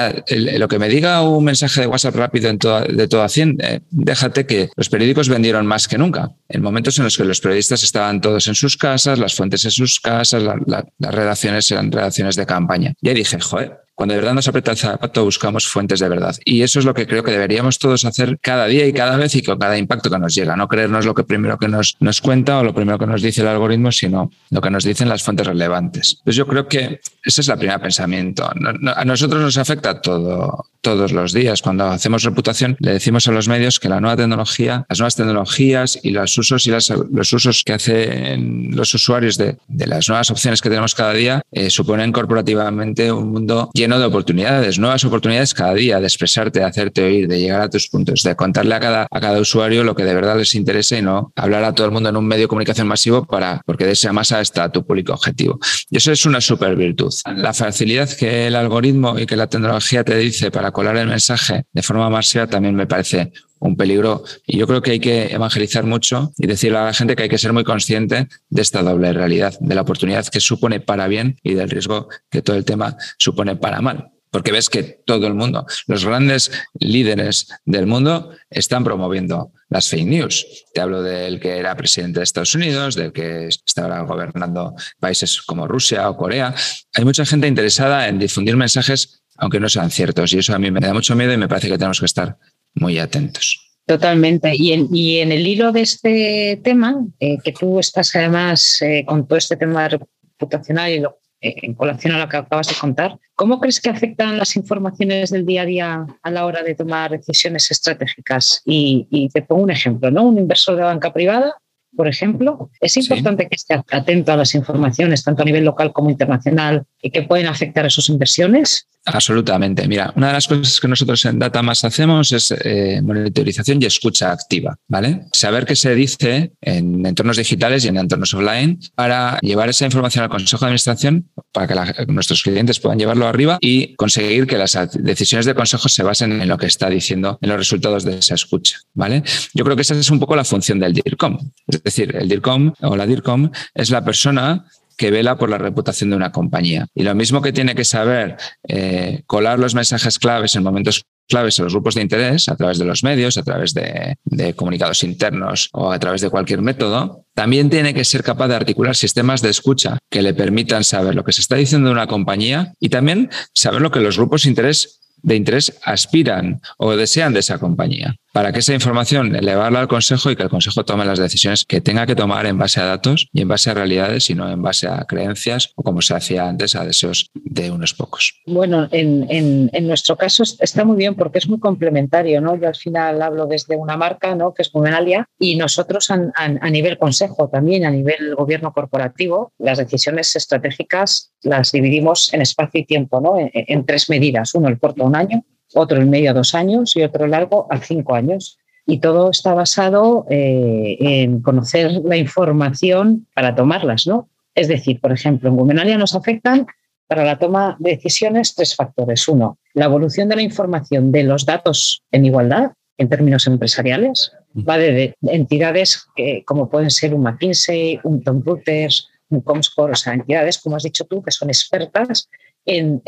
lo 0.56 0.68
que 0.68 0.78
me 0.78 0.88
diga 0.88 1.22
un 1.22 1.44
mensaje 1.44 1.80
de 1.80 1.86
WhatsApp 1.88 2.14
rápido 2.14 2.48
en 2.48 2.58
toda, 2.58 2.82
de 2.82 3.08
toda 3.08 3.28
100, 3.28 3.58
eh, 3.60 3.80
déjate 3.90 4.46
que 4.46 4.70
los 4.76 4.88
periódicos 4.88 5.28
vendieron 5.28 5.66
más 5.66 5.88
que 5.88 5.98
nunca. 5.98 6.30
En 6.48 6.62
momentos 6.62 6.96
en 6.98 7.04
los 7.04 7.16
que 7.16 7.24
los 7.24 7.40
periodistas 7.40 7.82
estaban 7.82 8.20
todos 8.20 8.46
en 8.46 8.54
sus 8.54 8.76
casas, 8.76 9.18
las 9.18 9.34
fuentes 9.34 9.64
en 9.64 9.72
sus 9.72 9.98
casas, 9.98 10.40
la, 10.42 10.56
la, 10.66 10.84
las 10.98 11.14
redacciones 11.14 11.68
eran 11.72 11.90
redacciones 11.90 12.36
de 12.36 12.46
campaña. 12.46 12.94
Y 13.00 13.08
ahí 13.08 13.14
dije, 13.14 13.40
joder, 13.40 13.82
cuando 14.02 14.14
de 14.14 14.20
verdad 14.20 14.34
nos 14.34 14.48
aprieta 14.48 14.72
el 14.72 14.76
zapato, 14.76 15.24
buscamos 15.24 15.68
fuentes 15.68 16.00
de 16.00 16.08
verdad. 16.08 16.34
Y 16.44 16.62
eso 16.62 16.80
es 16.80 16.84
lo 16.84 16.92
que 16.92 17.06
creo 17.06 17.22
que 17.22 17.30
deberíamos 17.30 17.78
todos 17.78 18.04
hacer 18.04 18.36
cada 18.42 18.66
día 18.66 18.84
y 18.84 18.92
cada 18.92 19.16
vez 19.16 19.32
y 19.36 19.44
con 19.44 19.60
cada 19.60 19.78
impacto 19.78 20.10
que 20.10 20.18
nos 20.18 20.34
llega. 20.34 20.56
No 20.56 20.66
creernos 20.66 21.06
lo 21.06 21.14
que 21.14 21.22
primero 21.22 21.56
que 21.56 21.68
nos, 21.68 21.96
nos 22.00 22.20
cuenta 22.20 22.58
o 22.58 22.64
lo 22.64 22.74
primero 22.74 22.98
que 22.98 23.06
nos 23.06 23.22
dice 23.22 23.42
el 23.42 23.46
algoritmo, 23.46 23.92
sino 23.92 24.32
lo 24.50 24.60
que 24.60 24.70
nos 24.70 24.82
dicen 24.82 25.08
las 25.08 25.22
fuentes 25.22 25.46
relevantes. 25.46 26.16
Entonces 26.18 26.34
yo 26.34 26.48
creo 26.48 26.66
que 26.66 26.98
ese 27.24 27.42
es 27.42 27.48
el 27.48 27.58
primer 27.58 27.80
pensamiento. 27.80 28.44
A 28.44 29.04
nosotros 29.04 29.40
nos 29.40 29.56
afecta 29.56 30.00
todo, 30.00 30.66
todos 30.80 31.12
los 31.12 31.32
días. 31.32 31.62
Cuando 31.62 31.84
hacemos 31.86 32.24
reputación, 32.24 32.76
le 32.80 32.94
decimos 32.94 33.28
a 33.28 33.32
los 33.32 33.46
medios 33.46 33.78
que 33.78 33.88
la 33.88 34.00
nueva 34.00 34.16
tecnología, 34.16 34.84
las 34.88 34.98
nuevas 34.98 35.14
tecnologías 35.14 35.98
y 36.02 36.10
los 36.10 36.36
usos 36.36 36.66
y 36.66 36.70
las, 36.70 36.90
los 36.90 37.32
usos 37.32 37.62
que 37.64 37.72
hacen 37.72 38.76
los 38.76 38.92
usuarios 38.92 39.38
de, 39.38 39.56
de 39.68 39.86
las 39.86 40.08
nuevas 40.08 40.30
opciones 40.30 40.60
que 40.60 40.68
tenemos 40.68 40.96
cada 40.96 41.14
día 41.14 41.42
eh, 41.52 41.70
suponen 41.70 42.10
corporativamente 42.10 43.12
un 43.12 43.30
mundo 43.30 43.70
lleno 43.72 43.91
de 44.00 44.06
oportunidades, 44.06 44.78
nuevas 44.78 45.04
oportunidades 45.04 45.54
cada 45.54 45.74
día, 45.74 46.00
de 46.00 46.06
expresarte, 46.06 46.60
de 46.60 46.64
hacerte 46.64 47.02
oír, 47.02 47.28
de 47.28 47.40
llegar 47.40 47.60
a 47.60 47.68
tus 47.68 47.88
puntos, 47.88 48.22
de 48.22 48.34
contarle 48.36 48.74
a 48.74 48.80
cada, 48.80 49.06
a 49.10 49.20
cada 49.20 49.40
usuario 49.40 49.84
lo 49.84 49.94
que 49.94 50.04
de 50.04 50.14
verdad 50.14 50.36
les 50.36 50.54
interesa 50.54 50.96
y 50.98 51.02
no 51.02 51.32
hablar 51.36 51.64
a 51.64 51.74
todo 51.74 51.86
el 51.86 51.92
mundo 51.92 52.08
en 52.08 52.16
un 52.16 52.26
medio 52.26 52.42
de 52.42 52.48
comunicación 52.48 52.86
masivo 52.86 53.24
para, 53.24 53.62
porque 53.66 53.86
de 53.86 53.92
esa 53.92 54.12
masa 54.12 54.40
está 54.40 54.70
tu 54.70 54.86
público 54.86 55.12
objetivo. 55.12 55.58
Y 55.90 55.96
eso 55.96 56.12
es 56.12 56.26
una 56.26 56.40
super 56.40 56.76
virtud. 56.76 57.12
La 57.36 57.52
facilidad 57.52 58.10
que 58.10 58.46
el 58.46 58.56
algoritmo 58.56 59.18
y 59.18 59.26
que 59.26 59.36
la 59.36 59.46
tecnología 59.46 60.04
te 60.04 60.16
dice 60.16 60.50
para 60.50 60.70
colar 60.70 60.96
el 60.96 61.08
mensaje 61.08 61.64
de 61.72 61.82
forma 61.82 62.08
masiva 62.10 62.46
también 62.46 62.74
me 62.74 62.86
parece 62.86 63.32
un 63.62 63.76
peligro. 63.76 64.24
Y 64.46 64.58
yo 64.58 64.66
creo 64.66 64.82
que 64.82 64.92
hay 64.92 65.00
que 65.00 65.32
evangelizar 65.32 65.84
mucho 65.84 66.32
y 66.36 66.46
decirle 66.46 66.78
a 66.78 66.84
la 66.84 66.92
gente 66.92 67.16
que 67.16 67.24
hay 67.24 67.28
que 67.28 67.38
ser 67.38 67.52
muy 67.52 67.64
consciente 67.64 68.28
de 68.50 68.62
esta 68.62 68.82
doble 68.82 69.12
realidad, 69.12 69.54
de 69.60 69.74
la 69.74 69.82
oportunidad 69.82 70.26
que 70.26 70.40
supone 70.40 70.80
para 70.80 71.06
bien 71.08 71.38
y 71.42 71.54
del 71.54 71.70
riesgo 71.70 72.08
que 72.30 72.42
todo 72.42 72.56
el 72.56 72.64
tema 72.64 72.96
supone 73.18 73.56
para 73.56 73.80
mal. 73.80 74.08
Porque 74.30 74.50
ves 74.50 74.70
que 74.70 74.82
todo 74.82 75.26
el 75.26 75.34
mundo, 75.34 75.66
los 75.86 76.06
grandes 76.06 76.50
líderes 76.80 77.48
del 77.66 77.86
mundo 77.86 78.30
están 78.48 78.82
promoviendo 78.82 79.52
las 79.68 79.90
fake 79.90 80.06
news. 80.06 80.46
Te 80.72 80.80
hablo 80.80 81.02
del 81.02 81.38
que 81.38 81.58
era 81.58 81.76
presidente 81.76 82.20
de 82.20 82.24
Estados 82.24 82.54
Unidos, 82.54 82.94
del 82.94 83.12
que 83.12 83.48
está 83.48 83.82
ahora 83.82 84.00
gobernando 84.02 84.74
países 84.98 85.42
como 85.42 85.68
Rusia 85.68 86.08
o 86.08 86.16
Corea. 86.16 86.54
Hay 86.94 87.04
mucha 87.04 87.26
gente 87.26 87.46
interesada 87.46 88.08
en 88.08 88.18
difundir 88.18 88.56
mensajes 88.56 89.22
aunque 89.36 89.60
no 89.60 89.68
sean 89.68 89.90
ciertos. 89.90 90.32
Y 90.32 90.38
eso 90.38 90.54
a 90.54 90.58
mí 90.58 90.70
me 90.70 90.80
da 90.80 90.92
mucho 90.94 91.16
miedo 91.16 91.32
y 91.32 91.36
me 91.36 91.48
parece 91.48 91.68
que 91.68 91.78
tenemos 91.78 91.98
que 91.98 92.06
estar 92.06 92.38
muy 92.74 92.98
atentos. 92.98 93.58
Totalmente. 93.86 94.52
Y 94.54 94.72
en, 94.72 94.94
y 94.94 95.18
en 95.18 95.32
el 95.32 95.46
hilo 95.46 95.72
de 95.72 95.82
este 95.82 96.60
tema, 96.62 97.04
eh, 97.18 97.38
que 97.42 97.52
tú 97.52 97.78
estás 97.78 98.14
además 98.14 98.80
eh, 98.80 99.04
con 99.04 99.26
todo 99.26 99.38
este 99.38 99.56
tema 99.56 99.88
reputacional 99.88 100.90
y 100.92 101.00
lo, 101.00 101.18
eh, 101.40 101.56
en 101.62 101.74
colación 101.74 102.14
a 102.14 102.18
lo 102.18 102.28
que 102.28 102.36
acabas 102.36 102.68
de 102.68 102.74
contar, 102.74 103.18
¿cómo 103.34 103.60
crees 103.60 103.80
que 103.80 103.90
afectan 103.90 104.38
las 104.38 104.54
informaciones 104.56 105.30
del 105.30 105.44
día 105.44 105.62
a 105.62 105.66
día 105.66 106.06
a 106.22 106.30
la 106.30 106.46
hora 106.46 106.62
de 106.62 106.74
tomar 106.74 107.10
decisiones 107.10 107.70
estratégicas? 107.70 108.62
Y, 108.64 109.08
y 109.10 109.28
te 109.28 109.42
pongo 109.42 109.62
un 109.62 109.70
ejemplo, 109.70 110.10
¿no? 110.10 110.22
Un 110.22 110.38
inversor 110.38 110.76
de 110.76 110.82
banca 110.82 111.12
privada 111.12 111.56
por 111.94 112.08
ejemplo, 112.08 112.70
es 112.80 112.96
importante 112.96 113.44
sí. 113.44 113.48
que 113.50 113.56
esté 113.56 113.74
atento 113.90 114.32
a 114.32 114.36
las 114.36 114.54
informaciones, 114.54 115.22
tanto 115.24 115.42
a 115.42 115.44
nivel 115.44 115.64
local 115.64 115.92
como 115.92 116.10
internacional, 116.10 116.86
y 117.02 117.10
que 117.10 117.22
pueden 117.22 117.46
afectar 117.46 117.84
a 117.84 117.90
sus 117.90 118.08
inversiones. 118.08 118.88
Absolutamente. 119.04 119.88
Mira, 119.88 120.12
una 120.16 120.28
de 120.28 120.32
las 120.34 120.46
cosas 120.46 120.78
que 120.80 120.86
nosotros 120.86 121.24
en 121.24 121.38
Datamas 121.38 121.84
hacemos 121.84 122.30
es 122.30 122.54
eh, 122.64 123.00
monitorización 123.02 123.82
y 123.82 123.86
escucha 123.86 124.30
activa, 124.30 124.76
¿vale? 124.86 125.26
Saber 125.32 125.66
qué 125.66 125.74
se 125.74 125.94
dice 125.94 126.52
en 126.60 127.04
entornos 127.04 127.36
digitales 127.36 127.84
y 127.84 127.88
en 127.88 127.96
entornos 127.96 128.32
offline 128.32 128.78
para 128.94 129.38
llevar 129.40 129.68
esa 129.68 129.86
información 129.86 130.22
al 130.24 130.30
Consejo 130.30 130.64
de 130.64 130.68
Administración 130.68 131.28
para 131.50 131.66
que 131.92 132.06
nuestros 132.06 132.42
clientes 132.42 132.78
puedan 132.78 132.98
llevarlo 132.98 133.26
arriba 133.26 133.58
y 133.60 133.94
conseguir 133.96 134.46
que 134.46 134.56
las 134.56 134.78
decisiones 134.94 135.46
de 135.46 135.54
consejo 135.54 135.88
se 135.88 136.02
basen 136.04 136.40
en 136.40 136.48
lo 136.48 136.56
que 136.56 136.66
está 136.66 136.88
diciendo, 136.88 137.38
en 137.42 137.48
los 137.48 137.58
resultados 137.58 138.04
de 138.04 138.18
esa 138.18 138.34
escucha, 138.34 138.78
¿vale? 138.94 139.24
Yo 139.52 139.64
creo 139.64 139.74
que 139.74 139.82
esa 139.82 139.94
es 139.94 140.10
un 140.10 140.20
poco 140.20 140.36
la 140.36 140.44
función 140.44 140.78
del 140.78 140.92
DIRCOM. 140.94 141.38
Es 141.66 141.82
decir, 141.82 142.14
el 142.14 142.28
DIRCOM 142.28 142.72
o 142.82 142.96
la 142.96 143.06
DIRCOM 143.06 143.50
es 143.74 143.90
la 143.90 144.04
persona 144.04 144.64
que 145.02 145.10
vela 145.10 145.36
por 145.36 145.50
la 145.50 145.58
reputación 145.58 146.10
de 146.10 146.16
una 146.16 146.30
compañía. 146.30 146.86
Y 146.94 147.02
lo 147.02 147.12
mismo 147.16 147.42
que 147.42 147.52
tiene 147.52 147.74
que 147.74 147.84
saber 147.84 148.36
eh, 148.68 149.22
colar 149.26 149.58
los 149.58 149.74
mensajes 149.74 150.16
claves 150.16 150.54
en 150.54 150.62
momentos 150.62 151.06
claves 151.28 151.58
a 151.58 151.64
los 151.64 151.72
grupos 151.72 151.96
de 151.96 152.02
interés 152.02 152.48
a 152.48 152.54
través 152.54 152.78
de 152.78 152.84
los 152.84 153.02
medios, 153.02 153.36
a 153.36 153.42
través 153.42 153.74
de, 153.74 154.14
de, 154.24 154.54
comunicados 154.54 155.02
internos 155.02 155.70
o 155.72 155.90
a 155.90 155.98
través 155.98 156.20
de 156.20 156.30
cualquier 156.30 156.62
método, 156.62 157.26
también 157.34 157.68
tiene 157.68 157.94
que 157.94 158.04
ser 158.04 158.22
capaz 158.22 158.46
de 158.46 158.54
articular 158.54 158.94
sistemas 158.94 159.42
de 159.42 159.50
escucha 159.50 159.98
que 160.08 160.22
le 160.22 160.34
permitan 160.34 160.84
saber 160.84 161.16
lo 161.16 161.24
que 161.24 161.32
se 161.32 161.40
está 161.40 161.56
diciendo 161.56 161.88
de 161.88 161.94
una 161.94 162.06
compañía 162.06 162.74
y 162.78 162.88
también 162.88 163.28
saber 163.54 163.80
lo 163.80 163.90
que 163.90 163.98
los 163.98 164.16
grupos 164.16 164.44
de 164.44 164.50
interés 164.50 165.00
de 165.22 165.36
interés 165.36 165.78
aspiran 165.84 166.60
o 166.78 166.96
desean 166.96 167.32
de 167.32 167.40
esa 167.40 167.58
compañía. 167.58 168.16
Para 168.32 168.50
que 168.50 168.60
esa 168.60 168.72
información 168.72 169.36
elevarla 169.36 169.80
al 169.80 169.88
Consejo 169.88 170.30
y 170.30 170.36
que 170.36 170.42
el 170.42 170.48
Consejo 170.48 170.84
tome 170.84 171.04
las 171.04 171.18
decisiones 171.18 171.66
que 171.66 171.82
tenga 171.82 172.06
que 172.06 172.14
tomar 172.14 172.46
en 172.46 172.56
base 172.56 172.80
a 172.80 172.86
datos 172.86 173.28
y 173.30 173.42
en 173.42 173.48
base 173.48 173.70
a 173.70 173.74
realidades 173.74 174.30
y 174.30 174.34
no 174.34 174.50
en 174.50 174.62
base 174.62 174.88
a 174.88 175.04
creencias 175.04 175.72
o 175.76 175.82
como 175.82 176.00
se 176.00 176.14
hacía 176.14 176.48
antes 176.48 176.74
a 176.74 176.84
deseos 176.84 177.30
de 177.34 177.70
unos 177.70 177.92
pocos. 177.92 178.40
Bueno, 178.46 178.88
en, 178.90 179.70
nuestro 179.86 180.16
caso 180.16 180.42
está 180.42 180.84
muy 180.84 180.96
bien 180.96 181.14
porque 181.14 181.38
es 181.38 181.48
muy 181.48 181.60
complementario, 181.60 182.40
¿no? 182.40 182.56
Yo 182.56 182.68
al 182.68 182.76
final 182.76 183.20
hablo 183.20 183.46
desde 183.46 183.76
una 183.76 183.98
marca, 183.98 184.34
¿no? 184.34 184.54
Que 184.54 184.62
es 184.62 184.74
Movenalia 184.74 185.28
y 185.38 185.56
nosotros 185.56 186.10
a 186.10 186.70
nivel 186.70 186.96
Consejo 186.96 187.48
también, 187.48 187.84
a 187.84 187.90
nivel 187.90 188.34
gobierno 188.34 188.72
corporativo, 188.72 189.52
las 189.58 189.78
decisiones 189.78 190.34
estratégicas 190.36 191.32
las 191.42 191.72
dividimos 191.72 192.32
en 192.32 192.40
espacio 192.40 192.80
y 192.80 192.84
tiempo, 192.84 193.20
¿no? 193.20 193.38
En, 193.38 193.50
en 193.52 193.84
tres 193.84 194.08
medidas. 194.08 194.54
Uno, 194.54 194.68
el 194.68 194.78
corto, 194.78 195.04
un 195.04 195.16
año, 195.16 195.44
otro 195.74 196.00
en 196.00 196.10
medio 196.10 196.30
a 196.30 196.34
dos 196.34 196.54
años 196.54 196.96
y 196.96 197.02
otro 197.02 197.26
largo 197.26 197.66
a 197.70 197.78
cinco 197.78 198.14
años. 198.14 198.58
Y 198.86 198.98
todo 198.98 199.30
está 199.30 199.54
basado 199.54 200.26
eh, 200.28 200.96
en 201.00 201.40
conocer 201.40 201.92
la 202.04 202.16
información 202.16 203.26
para 203.34 203.54
tomarlas, 203.54 204.06
¿no? 204.06 204.28
Es 204.54 204.68
decir, 204.68 205.00
por 205.00 205.12
ejemplo, 205.12 205.48
en 205.48 205.56
Gumenalia 205.56 205.96
nos 205.96 206.14
afectan 206.14 206.66
para 207.06 207.24
la 207.24 207.38
toma 207.38 207.76
de 207.78 207.92
decisiones 207.92 208.54
tres 208.54 208.74
factores. 208.74 209.28
Uno, 209.28 209.58
la 209.74 209.84
evolución 209.84 210.28
de 210.28 210.36
la 210.36 210.42
información 210.42 211.12
de 211.12 211.22
los 211.24 211.46
datos 211.46 212.02
en 212.10 212.26
igualdad 212.26 212.72
en 212.98 213.08
términos 213.08 213.46
empresariales, 213.46 214.32
va 214.56 214.78
de, 214.78 215.14
entidades 215.22 216.06
que, 216.14 216.42
como 216.46 216.68
pueden 216.68 216.90
ser 216.90 217.14
un 217.14 217.22
McKinsey, 217.22 218.00
un 218.04 218.22
Tom 218.22 218.42
Reuters, 218.44 219.08
un 219.30 219.40
Comscore, 219.40 219.92
o 219.92 219.96
sea, 219.96 220.14
entidades, 220.14 220.58
como 220.58 220.76
has 220.76 220.82
dicho 220.82 221.04
tú, 221.04 221.22
que 221.22 221.30
son 221.30 221.48
expertas 221.48 222.28
en, 222.64 223.02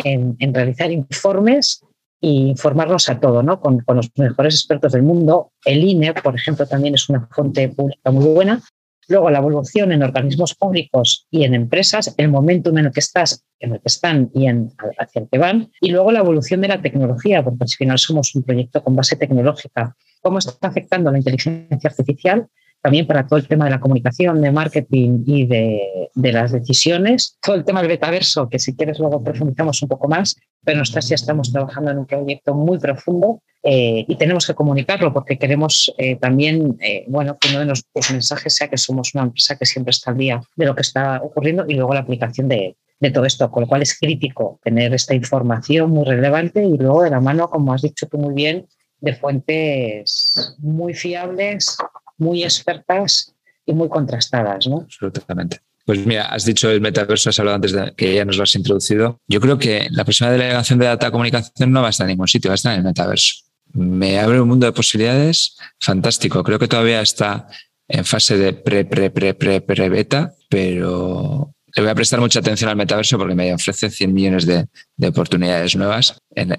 realizar 0.53 0.91
informes 0.91 1.83
e 2.21 2.29
informarnos 2.29 3.09
a 3.09 3.21
todo, 3.21 3.43
¿no? 3.43 3.61
Con, 3.61 3.81
con, 3.81 3.97
los 3.97 4.11
mejores 4.17 4.55
expertos 4.55 4.93
del 4.93 5.03
mundo. 5.03 5.53
El 5.65 5.85
INE, 5.85 6.15
por 6.15 6.35
ejemplo, 6.35 6.67
también 6.67 6.95
es 6.95 7.09
una 7.09 7.27
fuente 7.31 7.69
pública 7.69 8.11
muy 8.11 8.27
buena. 8.27 8.63
Luego, 9.09 9.31
la 9.31 9.39
evolución 9.39 9.93
en 9.93 10.03
organismos 10.03 10.55
públicos 10.55 11.27
y 11.31 11.45
en 11.45 11.55
empresas, 11.55 12.15
el 12.17 12.29
momento 12.29 12.71
en 12.71 12.79
el 12.79 12.91
que 12.93 13.01
estás, 13.01 13.45
en 13.59 13.75
el 13.75 13.81
que 13.81 13.89
están 13.89 14.31
y 14.35 14.47
en, 14.47 14.73
hacia 14.99 15.23
el 15.23 15.29
que 15.31 15.39
van. 15.39 15.71
Y 15.81 15.91
luego 15.91 16.11
la 16.11 16.21
evolución 16.21 16.63
de 16.63 16.69
la 16.69 16.81
tecnología, 16.81 17.43
porque 17.45 17.65
al 17.65 17.69
final 17.69 17.99
somos 17.99 18.35
un 18.35 18.43
proyecto 18.43 18.83
con 18.83 18.97
base 18.97 19.17
tecnológica. 19.17 19.95
¿Cómo 20.23 20.39
está 20.39 20.69
afectando 20.69 21.11
la 21.11 21.19
inteligencia 21.19 21.91
artificial 21.91 22.49
también 22.85 23.07
para 23.07 23.27
todo 23.27 23.39
el 23.39 23.49
tema 23.49 23.65
de 23.65 23.71
la 23.71 23.81
comunicación, 23.81 24.43
de 24.43 24.53
marketing 24.53 25.25
y 25.27 25.47
de, 25.47 26.11
las 26.15 26.53
decisiones. 26.53 27.39
Todo 27.41 27.57
el 27.57 27.65
tema 27.65 27.81
del 27.81 27.89
metaverso, 27.89 28.47
que 28.51 28.59
si 28.59 28.77
quieres 28.77 28.99
luego 28.99 29.25
profundizamos 29.25 29.81
un 29.81 29.89
poco 29.89 30.07
más, 30.07 30.37
pero 30.63 30.81
nosotros 30.81 31.09
ya 31.09 31.15
estamos 31.15 31.51
trabajando 31.51 31.93
en 31.93 31.99
un 32.01 32.05
proyecto 32.05 32.53
muy 32.53 32.79
profundo 32.79 33.41
eh, 33.63 34.05
y 34.07 34.17
tenemos 34.17 34.47
que 34.47 34.53
comunicarlo 34.53 35.15
porque 35.15 35.39
queremos 35.39 35.95
eh, 35.97 36.17
también, 36.17 36.77
eh, 36.79 37.07
bueno, 37.09 37.39
que 37.41 37.49
uno 37.49 37.61
de 37.61 37.65
nuestros 37.65 38.11
mensajes 38.11 38.55
sea 38.55 38.69
que 38.69 38.77
somos 38.77 39.15
una 39.15 39.25
empresa 39.25 39.57
que 39.57 39.65
siempre 39.65 39.93
está 39.93 40.11
al 40.11 40.19
día 40.19 40.43
de 40.55 40.67
lo 40.67 40.75
que 40.75 40.83
está 40.83 41.23
ocurriendo 41.23 41.65
y 41.67 41.77
luego 41.77 41.95
la 41.95 42.01
aplicación 42.01 42.49
de, 42.49 42.77
de 43.01 43.11
todo 43.11 43.25
esto, 43.25 43.51
con 43.51 43.63
lo 43.63 43.67
cual 43.67 43.81
es 43.81 43.99
crítico 43.99 44.61
tener 44.63 44.93
esta 44.93 45.15
información 45.15 45.91
muy 45.91 46.05
relevante 46.05 46.63
y 46.63 46.77
luego 46.77 47.03
de 47.03 47.09
la 47.09 47.21
mano, 47.23 47.49
como 47.49 47.73
has 47.73 47.81
dicho 47.81 48.07
tú 48.09 48.19
muy 48.19 48.35
bien, 48.35 48.67
de 49.01 49.15
fuentes 49.15 50.55
muy 50.59 50.93
fiables 50.93 51.79
muy 52.19 52.43
expertas 52.43 53.35
y 53.67 53.73
muy 53.73 53.89
contrastadas. 53.89 54.67
¿no? 54.67 54.83
Absolutamente. 54.83 55.61
Pues 55.85 56.07
mira, 56.07 56.27
has 56.27 56.45
dicho 56.45 56.71
el 56.71 56.81
metaverso, 56.81 57.29
has 57.29 57.39
hablado 57.39 57.57
antes 57.57 57.73
de 57.73 57.93
que 57.95 58.15
ya 58.15 58.25
nos 58.25 58.39
lo 58.39 58.45
has 58.45 58.55
introducido. 58.55 59.21
Yo 59.29 59.41
creo 59.41 59.59
que 59.59 59.89
la 59.91 60.05
próxima 60.05 60.31
delegación 60.31 60.79
de 60.79 60.87
data 60.87 61.11
comunicación 61.11 61.73
no 61.73 61.83
va 61.83 61.89
a 61.89 61.91
estar 61.91 62.07
en 62.07 62.13
ningún 62.13 62.29
sitio, 62.29 62.49
va 62.49 62.55
a 62.55 62.57
estar 62.57 62.73
en 62.73 62.79
el 62.79 62.85
metaverso. 62.85 63.45
Me 63.73 64.19
abre 64.19 64.41
un 64.41 64.49
mundo 64.49 64.67
de 64.67 64.73
posibilidades 64.73 65.57
fantástico. 65.81 66.43
Creo 66.43 66.59
que 66.59 66.69
todavía 66.69 67.03
está 67.03 67.49
en 67.89 68.05
fase 68.05 68.39
de 68.39 68.55
pre, 68.55 68.87
pre, 68.87 69.11
pre, 69.11 69.35
pre, 69.35 69.61
pre 69.61 69.89
beta, 69.91 70.33
pero 70.49 71.55
le 71.75 71.83
voy 71.83 71.91
a 71.91 71.95
prestar 71.95 72.21
mucha 72.21 72.39
atención 72.39 72.71
al 72.71 72.77
metaverso 72.77 73.19
porque 73.19 73.35
me 73.35 73.53
ofrece 73.53 73.91
100 73.91 74.15
millones 74.15 74.47
de, 74.47 74.67
oportunidades 75.07 75.77
nuevas 75.77 76.17
en, 76.35 76.57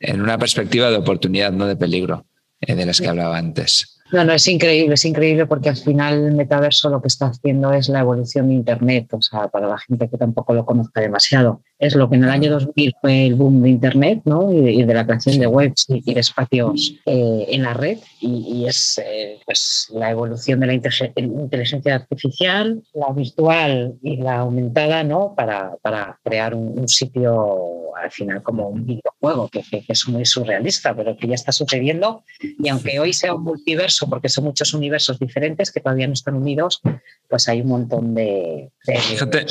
en, 0.00 0.20
una 0.20 0.36
perspectiva 0.36 0.90
de 0.90 0.96
oportunidad, 0.96 1.52
no 1.52 1.66
de 1.66 1.76
peligro, 1.76 2.26
eh, 2.60 2.74
de 2.74 2.84
las 2.84 3.00
que 3.00 3.08
hablaba 3.08 3.38
antes. 3.38 3.95
No, 4.12 4.24
no, 4.24 4.32
es 4.32 4.46
increíble, 4.46 4.94
es 4.94 5.04
increíble 5.04 5.46
porque 5.46 5.68
al 5.68 5.76
final 5.76 6.26
el 6.26 6.34
metaverso 6.34 6.88
lo 6.88 7.02
que 7.02 7.08
está 7.08 7.26
haciendo 7.26 7.72
es 7.72 7.88
la 7.88 8.00
evolución 8.00 8.48
de 8.48 8.54
Internet, 8.54 9.12
o 9.12 9.20
sea, 9.20 9.48
para 9.48 9.66
la 9.66 9.78
gente 9.78 10.08
que 10.08 10.16
tampoco 10.16 10.54
lo 10.54 10.64
conozca 10.64 11.00
demasiado. 11.00 11.62
Es 11.78 11.94
lo 11.94 12.08
que 12.08 12.16
en 12.16 12.24
el 12.24 12.30
año 12.30 12.50
2000 12.50 12.94
fue 13.02 13.26
el 13.26 13.34
boom 13.34 13.62
de 13.62 13.68
Internet, 13.68 14.22
¿no? 14.24 14.50
Y, 14.50 14.82
de 14.82 14.94
la 14.94 15.04
creación 15.04 15.38
de 15.38 15.46
webs 15.46 15.84
y, 15.88 16.14
de 16.14 16.20
espacios 16.20 16.94
eh, 17.04 17.46
en 17.48 17.62
la 17.62 17.74
red. 17.74 17.98
Y, 18.20 18.64
es 18.66 18.98
eh, 19.04 19.38
pues, 19.44 19.88
la 19.92 20.10
evolución 20.10 20.60
de 20.60 20.66
la 20.66 20.74
inteligencia 20.74 21.94
artificial, 21.94 22.82
la 22.94 23.12
virtual 23.12 23.94
y 24.02 24.16
la 24.16 24.38
aumentada, 24.38 25.04
¿no? 25.04 25.34
Para, 25.36 25.76
para 25.82 26.18
crear 26.24 26.54
un, 26.54 26.86
sitio 26.88 27.94
al 27.96 28.10
final 28.10 28.42
como 28.42 28.68
un 28.68 28.86
videojuego, 28.86 29.48
que, 29.48 29.62
que 29.62 29.84
es 29.88 30.08
muy 30.08 30.24
surrealista, 30.24 30.94
pero 30.94 31.16
que 31.16 31.26
ya 31.26 31.34
está 31.34 31.52
sucediendo. 31.52 32.24
Y 32.40 32.68
aunque 32.68 32.98
hoy 33.00 33.12
sea 33.12 33.34
un 33.34 33.42
multiverso, 33.42 34.08
porque 34.08 34.28
son 34.28 34.44
muchos 34.44 34.72
universos 34.72 35.18
diferentes 35.18 35.70
que 35.70 35.80
todavía 35.80 36.06
no 36.06 36.12
están 36.12 36.36
unidos, 36.36 36.80
pues 37.28 37.48
hay 37.48 37.60
un 37.60 37.68
montón 37.68 38.14
de, 38.14 38.70
fíjate, 38.80 39.46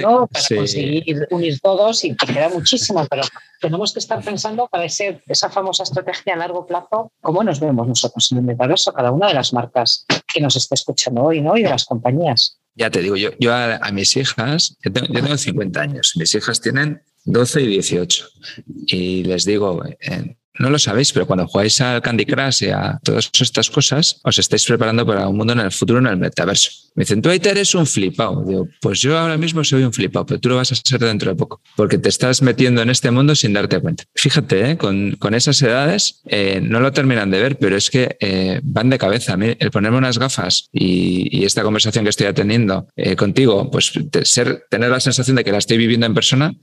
¿no? 0.00 0.26
para 0.26 0.56
conseguir 0.56 1.26
unir 1.30 1.51
todos 1.60 2.04
y 2.04 2.14
queda 2.16 2.48
muchísimo, 2.48 3.06
pero 3.08 3.22
tenemos 3.60 3.92
que 3.92 3.98
estar 3.98 4.22
pensando 4.22 4.68
para 4.68 4.84
ese, 4.84 5.22
esa 5.26 5.50
famosa 5.50 5.82
estrategia 5.82 6.34
a 6.34 6.36
largo 6.36 6.66
plazo, 6.66 7.12
cómo 7.20 7.42
nos 7.44 7.60
vemos 7.60 7.86
nosotros 7.86 8.30
en 8.32 8.38
el 8.38 8.44
metaverso, 8.44 8.92
cada 8.92 9.10
una 9.10 9.28
de 9.28 9.34
las 9.34 9.52
marcas 9.52 10.04
que 10.32 10.40
nos 10.40 10.56
está 10.56 10.74
escuchando 10.74 11.22
hoy 11.22 11.40
¿no? 11.40 11.56
y 11.56 11.62
de 11.62 11.70
las 11.70 11.84
compañías. 11.84 12.58
Ya 12.74 12.90
te 12.90 13.00
digo, 13.00 13.16
yo, 13.16 13.30
yo 13.38 13.54
a, 13.54 13.90
mis 13.92 14.16
hijas, 14.16 14.76
yo 14.82 14.92
tengo, 14.92 15.08
yo 15.12 15.22
tengo 15.22 15.36
50 15.36 15.80
años, 15.80 16.12
mis 16.16 16.34
hijas 16.34 16.60
tienen 16.60 17.02
12 17.24 17.62
y 17.62 17.66
18. 17.66 18.26
Y 18.86 19.24
les 19.24 19.44
digo, 19.44 19.82
en, 20.00 20.38
no 20.58 20.70
lo 20.70 20.78
sabéis, 20.78 21.12
pero 21.12 21.26
cuando 21.26 21.46
jugáis 21.46 21.80
al 21.80 22.02
Candy 22.02 22.26
Crush 22.26 22.64
y 22.64 22.68
a 22.68 22.98
todas 23.02 23.30
estas 23.40 23.70
cosas, 23.70 24.20
os 24.22 24.38
estáis 24.38 24.64
preparando 24.64 25.06
para 25.06 25.28
un 25.28 25.36
mundo 25.36 25.52
en 25.52 25.60
el 25.60 25.72
futuro, 25.72 25.98
en 25.98 26.06
el 26.06 26.16
metaverso. 26.16 26.70
Me 26.94 27.04
dicen, 27.04 27.22
tú 27.22 27.30
ahí 27.30 27.40
eres 27.42 27.74
un 27.74 27.86
flipado. 27.86 28.44
Digo, 28.46 28.68
pues 28.80 29.00
yo 29.00 29.18
ahora 29.18 29.38
mismo 29.38 29.64
soy 29.64 29.82
un 29.82 29.92
flipado, 29.92 30.26
pero 30.26 30.40
tú 30.40 30.50
lo 30.50 30.56
vas 30.56 30.72
a 30.72 30.74
ser 30.74 31.00
dentro 31.00 31.30
de 31.30 31.36
poco, 31.36 31.62
porque 31.74 31.96
te 31.96 32.08
estás 32.08 32.42
metiendo 32.42 32.82
en 32.82 32.90
este 32.90 33.10
mundo 33.10 33.34
sin 33.34 33.54
darte 33.54 33.80
cuenta. 33.80 34.04
Fíjate, 34.14 34.72
¿eh? 34.72 34.76
con, 34.76 35.12
con, 35.12 35.34
esas 35.34 35.60
edades 35.62 36.20
eh, 36.26 36.60
no 36.62 36.80
lo 36.80 36.92
terminan 36.92 37.30
de 37.30 37.40
ver, 37.40 37.56
pero 37.58 37.76
es 37.76 37.90
que 37.90 38.16
eh, 38.20 38.60
van 38.62 38.90
de 38.90 38.98
cabeza. 38.98 39.36
El 39.40 39.70
ponerme 39.70 39.98
unas 39.98 40.18
gafas 40.18 40.68
y, 40.72 41.42
esta 41.42 41.64
conversación 41.64 42.04
que 42.04 42.10
estoy 42.10 42.28
atendiendo 42.28 42.86
contigo, 43.16 43.68
pues 43.68 43.92
tener 44.70 44.90
la 44.90 45.00
sensación 45.00 45.36
de 45.36 45.42
que 45.42 45.50
la 45.50 45.58
estoy 45.58 45.76
viviendo 45.76 46.06
en 46.06 46.14
persona 46.14 46.54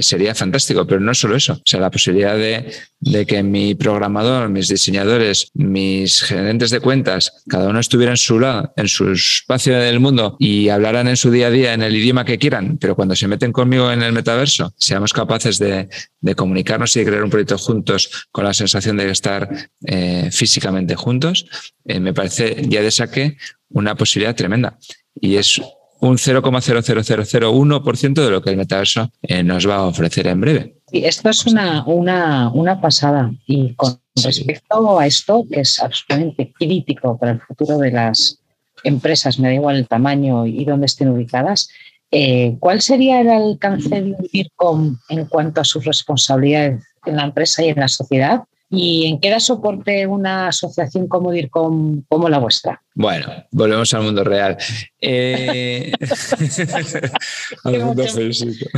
sería 0.00 0.32
fantástico, 0.34 0.86
pero 0.86 1.00
no 1.00 1.12
solo 1.12 1.34
eso. 1.34 1.54
O 1.54 1.62
sea, 1.64 1.80
la 1.80 1.90
posibilidad 1.90 2.36
de, 2.36 2.72
de 3.00 3.26
que 3.32 3.42
mi 3.42 3.74
programador, 3.74 4.50
mis 4.50 4.68
diseñadores, 4.68 5.50
mis 5.54 6.20
gerentes 6.20 6.68
de 6.68 6.80
cuentas, 6.80 7.42
cada 7.48 7.70
uno 7.70 7.80
estuviera 7.80 8.12
en 8.12 8.18
su 8.18 8.38
lado, 8.38 8.74
en 8.76 8.88
su 8.88 9.10
espacio 9.10 9.78
del 9.78 10.00
mundo 10.00 10.36
y 10.38 10.68
hablaran 10.68 11.08
en 11.08 11.16
su 11.16 11.30
día 11.30 11.46
a 11.46 11.50
día 11.50 11.72
en 11.72 11.80
el 11.80 11.96
idioma 11.96 12.26
que 12.26 12.36
quieran, 12.36 12.76
pero 12.76 12.94
cuando 12.94 13.16
se 13.16 13.26
meten 13.28 13.50
conmigo 13.50 13.90
en 13.90 14.02
el 14.02 14.12
metaverso, 14.12 14.74
seamos 14.76 15.14
capaces 15.14 15.58
de, 15.58 15.88
comunicarnos 16.36 16.94
y 16.94 16.98
de 17.00 17.06
crear 17.06 17.24
un 17.24 17.30
proyecto 17.30 17.56
juntos 17.56 18.28
con 18.30 18.44
la 18.44 18.52
sensación 18.52 18.98
de 18.98 19.10
estar 19.10 19.48
eh, 19.86 20.28
físicamente 20.30 20.94
juntos, 20.94 21.46
eh, 21.86 22.00
me 22.00 22.12
parece 22.12 22.66
ya 22.68 22.82
de 22.82 22.90
saque 22.90 23.38
una 23.70 23.94
posibilidad 23.94 24.36
tremenda. 24.36 24.78
Y 25.14 25.36
es 25.36 25.58
un 26.02 26.16
0,00001% 26.16 28.24
de 28.24 28.30
lo 28.30 28.42
que 28.42 28.50
el 28.50 28.56
metaverso 28.56 29.10
eh, 29.22 29.44
nos 29.44 29.68
va 29.68 29.76
a 29.76 29.86
ofrecer 29.86 30.26
en 30.26 30.40
breve. 30.40 30.74
Y 30.90 31.04
esto 31.04 31.30
es 31.30 31.46
una, 31.46 31.84
una, 31.86 32.50
una 32.50 32.80
pasada. 32.80 33.32
Y 33.46 33.74
con 33.74 34.00
respecto 34.16 34.98
a 34.98 35.06
esto, 35.06 35.46
que 35.48 35.60
es 35.60 35.78
absolutamente 35.78 36.52
crítico 36.58 37.16
para 37.16 37.32
el 37.32 37.40
futuro 37.40 37.78
de 37.78 37.92
las 37.92 38.40
empresas, 38.82 39.38
me 39.38 39.48
da 39.48 39.54
igual 39.54 39.76
el 39.76 39.86
tamaño 39.86 40.44
y 40.44 40.64
dónde 40.64 40.86
estén 40.86 41.08
ubicadas, 41.08 41.68
eh, 42.10 42.56
¿cuál 42.58 42.82
sería 42.82 43.20
el 43.20 43.30
alcance 43.30 43.88
de 43.88 44.12
un 44.12 44.28
DIRCOM 44.32 44.98
en 45.08 45.26
cuanto 45.26 45.60
a 45.60 45.64
sus 45.64 45.84
responsabilidades 45.84 46.82
en 47.06 47.16
la 47.16 47.24
empresa 47.24 47.64
y 47.64 47.68
en 47.68 47.78
la 47.78 47.88
sociedad? 47.88 48.42
¿Y 48.74 49.06
en 49.06 49.20
qué 49.20 49.28
da 49.28 49.38
soporte 49.38 50.06
una 50.06 50.48
asociación 50.48 51.06
como 51.06 51.30
DIRCOM 51.30 52.04
como 52.08 52.30
la 52.30 52.38
vuestra? 52.38 52.82
Bueno, 52.94 53.26
volvemos 53.50 53.92
al 53.92 54.02
mundo 54.02 54.24
real. 54.24 54.56
Eh, 54.98 55.92
al 57.64 57.78
mundo 57.80 58.04
físico. 58.04 58.70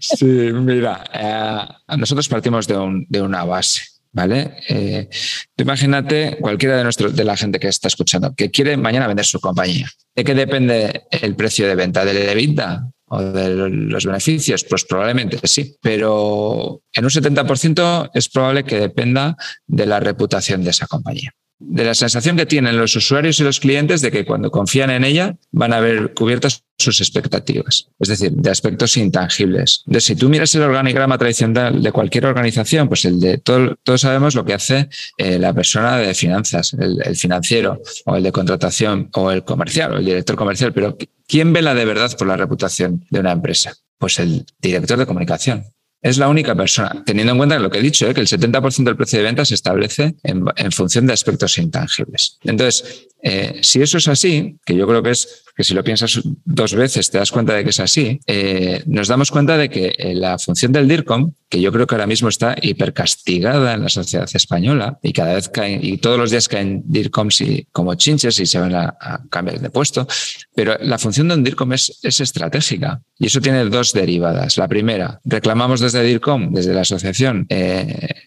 sí, 0.00 0.24
mira, 0.24 1.04
eh, 1.12 1.96
nosotros 1.98 2.26
partimos 2.26 2.66
de, 2.66 3.04
de 3.08 3.20
una 3.20 3.44
base. 3.44 3.82
¿Vale? 4.12 4.56
Eh, 4.70 5.10
imagínate 5.58 6.38
cualquiera 6.40 6.78
de, 6.78 6.84
nuestros, 6.84 7.14
de 7.14 7.22
la 7.22 7.36
gente 7.36 7.58
que 7.58 7.68
está 7.68 7.88
escuchando 7.88 8.34
que 8.34 8.50
quiere 8.50 8.78
mañana 8.78 9.06
vender 9.06 9.26
su 9.26 9.38
compañía. 9.40 9.90
¿De 10.14 10.24
qué 10.24 10.34
depende 10.34 11.02
el 11.10 11.36
precio 11.36 11.68
de 11.68 11.74
venta? 11.74 12.02
¿Del 12.02 12.16
EBITDA? 12.16 12.92
O 13.08 13.22
de 13.22 13.68
los 13.68 14.04
beneficios? 14.04 14.64
Pues 14.64 14.84
probablemente 14.84 15.38
sí, 15.44 15.76
pero 15.80 16.82
en 16.92 17.04
un 17.04 17.10
70% 17.10 18.10
es 18.14 18.28
probable 18.28 18.64
que 18.64 18.80
dependa 18.80 19.36
de 19.66 19.86
la 19.86 20.00
reputación 20.00 20.64
de 20.64 20.70
esa 20.70 20.86
compañía 20.86 21.32
de 21.58 21.84
la 21.84 21.94
sensación 21.94 22.36
que 22.36 22.46
tienen 22.46 22.76
los 22.76 22.94
usuarios 22.96 23.40
y 23.40 23.44
los 23.44 23.60
clientes 23.60 24.00
de 24.02 24.10
que 24.10 24.24
cuando 24.24 24.50
confían 24.50 24.90
en 24.90 25.04
ella 25.04 25.36
van 25.52 25.72
a 25.72 25.80
ver 25.80 26.12
cubiertas 26.12 26.64
sus 26.78 27.00
expectativas, 27.00 27.88
es 27.98 28.08
decir, 28.08 28.32
de 28.32 28.50
aspectos 28.50 28.96
intangibles. 28.98 29.82
De 29.86 30.00
si 30.00 30.14
tú 30.14 30.28
miras 30.28 30.54
el 30.54 30.62
organigrama 30.62 31.16
tradicional 31.16 31.82
de 31.82 31.92
cualquier 31.92 32.26
organización, 32.26 32.88
pues 32.88 33.06
el 33.06 33.18
de 33.18 33.38
todo, 33.38 33.76
todos 33.82 34.02
sabemos 34.02 34.34
lo 34.34 34.44
que 34.44 34.52
hace 34.52 34.88
eh, 35.16 35.38
la 35.38 35.54
persona 35.54 35.96
de 35.96 36.14
finanzas, 36.14 36.74
el, 36.78 37.00
el, 37.02 37.16
financiero 37.16 37.80
o 38.04 38.16
el 38.16 38.22
de 38.22 38.32
contratación 38.32 39.08
o 39.14 39.30
el 39.30 39.42
comercial 39.44 39.94
o 39.94 39.96
el 39.96 40.04
director 40.04 40.36
comercial, 40.36 40.74
pero 40.74 40.98
¿quién 41.26 41.54
vela 41.54 41.74
de 41.74 41.84
verdad 41.86 42.14
por 42.18 42.26
la 42.26 42.36
reputación 42.36 43.04
de 43.10 43.20
una 43.20 43.32
empresa? 43.32 43.74
Pues 43.98 44.18
el 44.18 44.44
director 44.60 44.98
de 44.98 45.06
comunicación, 45.06 45.64
es 46.06 46.18
la 46.18 46.28
única 46.28 46.54
persona, 46.54 47.02
teniendo 47.04 47.32
en 47.32 47.38
cuenta 47.38 47.58
lo 47.58 47.68
que 47.68 47.78
he 47.78 47.82
dicho, 47.82 48.08
¿eh? 48.08 48.14
que 48.14 48.20
el 48.20 48.28
70% 48.28 48.84
del 48.84 48.96
precio 48.96 49.18
de 49.18 49.24
venta 49.24 49.44
se 49.44 49.54
establece 49.54 50.14
en, 50.22 50.70
función 50.70 51.04
de 51.04 51.12
aspectos 51.12 51.58
intangibles. 51.58 52.38
Entonces, 52.44 53.08
eh, 53.28 53.58
si 53.60 53.82
eso 53.82 53.98
es 53.98 54.06
así, 54.06 54.56
que 54.64 54.76
yo 54.76 54.86
creo 54.86 55.02
que 55.02 55.10
es 55.10 55.42
que 55.56 55.64
si 55.64 55.74
lo 55.74 55.82
piensas 55.82 56.20
dos 56.44 56.74
veces 56.74 57.10
te 57.10 57.18
das 57.18 57.32
cuenta 57.32 57.54
de 57.54 57.64
que 57.64 57.70
es 57.70 57.80
así, 57.80 58.20
eh, 58.26 58.82
nos 58.86 59.08
damos 59.08 59.30
cuenta 59.30 59.56
de 59.56 59.70
que 59.70 59.94
eh, 59.96 60.14
la 60.14 60.38
función 60.38 60.70
del 60.70 60.86
DIRCOM, 60.86 61.32
que 61.48 61.60
yo 61.60 61.72
creo 61.72 61.86
que 61.86 61.94
ahora 61.94 62.06
mismo 62.06 62.28
está 62.28 62.54
hipercastigada 62.60 63.74
en 63.74 63.82
la 63.82 63.88
sociedad 63.88 64.28
española 64.32 64.98
y 65.02 65.12
cada 65.12 65.34
vez 65.34 65.48
caen, 65.48 65.82
y 65.82 65.96
todos 65.96 66.18
los 66.18 66.30
días 66.30 66.46
caen 66.46 66.82
DIRCOMs 66.84 67.40
y, 67.40 67.66
como 67.72 67.94
chinches 67.94 68.38
y 68.38 68.46
se 68.46 68.60
van 68.60 68.74
a, 68.74 68.96
cambiar 69.30 69.60
de 69.60 69.70
puesto, 69.70 70.06
pero 70.54 70.76
la 70.80 70.98
función 70.98 71.28
de 71.28 71.34
un 71.34 71.42
DIRCOM 71.42 71.72
es, 71.72 71.98
es 72.02 72.20
estratégica 72.20 73.00
y 73.18 73.26
eso 73.26 73.40
tiene 73.40 73.64
dos 73.64 73.92
derivadas. 73.92 74.58
La 74.58 74.68
primera, 74.68 75.20
reclamamos 75.24 75.80
desde 75.80 76.02
DIRCOM, 76.02 76.52
desde 76.52 76.74
la 76.74 76.82
asociación, 76.82 77.46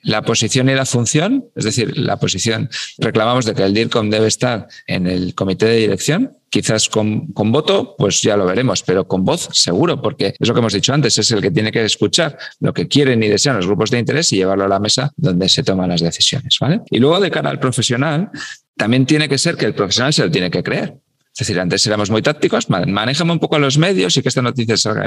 la 0.01 0.23
posición 0.23 0.67
y 0.69 0.73
la 0.73 0.85
función, 0.85 1.45
es 1.55 1.63
decir, 1.63 1.95
la 1.97 2.17
posición, 2.17 2.69
reclamamos 2.97 3.45
de 3.45 3.53
que 3.53 3.63
el 3.63 3.73
DIRCOM 3.73 4.09
debe 4.09 4.27
estar 4.27 4.67
en 4.89 5.07
el 5.07 5.35
comité 5.35 5.67
de 5.67 5.77
dirección 5.77 6.39
Quizás 6.49 6.89
con, 6.89 7.27
con, 7.27 7.51
voto, 7.51 7.95
pues 7.95 8.23
ya 8.23 8.35
lo 8.35 8.47
veremos, 8.47 8.81
pero 8.81 9.07
con 9.07 9.23
voz 9.23 9.49
seguro, 9.51 10.01
porque 10.01 10.33
es 10.39 10.47
lo 10.47 10.53
que 10.55 10.59
hemos 10.59 10.73
dicho 10.73 10.91
antes, 10.91 11.15
es 11.19 11.29
el 11.29 11.41
que 11.41 11.51
tiene 11.51 11.71
que 11.71 11.85
escuchar 11.85 12.39
lo 12.59 12.73
que 12.73 12.87
quieren 12.87 13.21
y 13.21 13.27
desean 13.27 13.57
los 13.57 13.67
grupos 13.67 13.91
de 13.91 13.99
interés 13.99 14.33
y 14.33 14.37
llevarlo 14.37 14.65
a 14.65 14.67
la 14.67 14.79
mesa 14.79 15.11
donde 15.15 15.47
se 15.47 15.61
toman 15.61 15.89
las 15.89 16.01
decisiones. 16.01 16.57
¿vale? 16.59 16.81
Y 16.89 16.97
luego 16.97 17.19
de 17.19 17.29
cara 17.29 17.51
al 17.51 17.59
profesional, 17.59 18.31
también 18.75 19.05
tiene 19.05 19.29
que 19.29 19.37
ser 19.37 19.57
que 19.57 19.65
el 19.65 19.75
profesional 19.75 20.11
se 20.11 20.23
lo 20.23 20.31
tiene 20.31 20.49
que 20.49 20.63
creer. 20.63 20.95
Es 21.39 21.47
decir, 21.47 21.59
antes 21.61 21.87
éramos 21.87 22.09
muy 22.09 22.21
tácticos, 22.21 22.69
manejamos 22.69 23.33
un 23.33 23.39
poco 23.39 23.57
los 23.59 23.77
medios 23.77 24.17
y 24.17 24.21
que 24.21 24.27
esta 24.27 24.41
noticia 24.41 24.75
salga, 24.75 25.05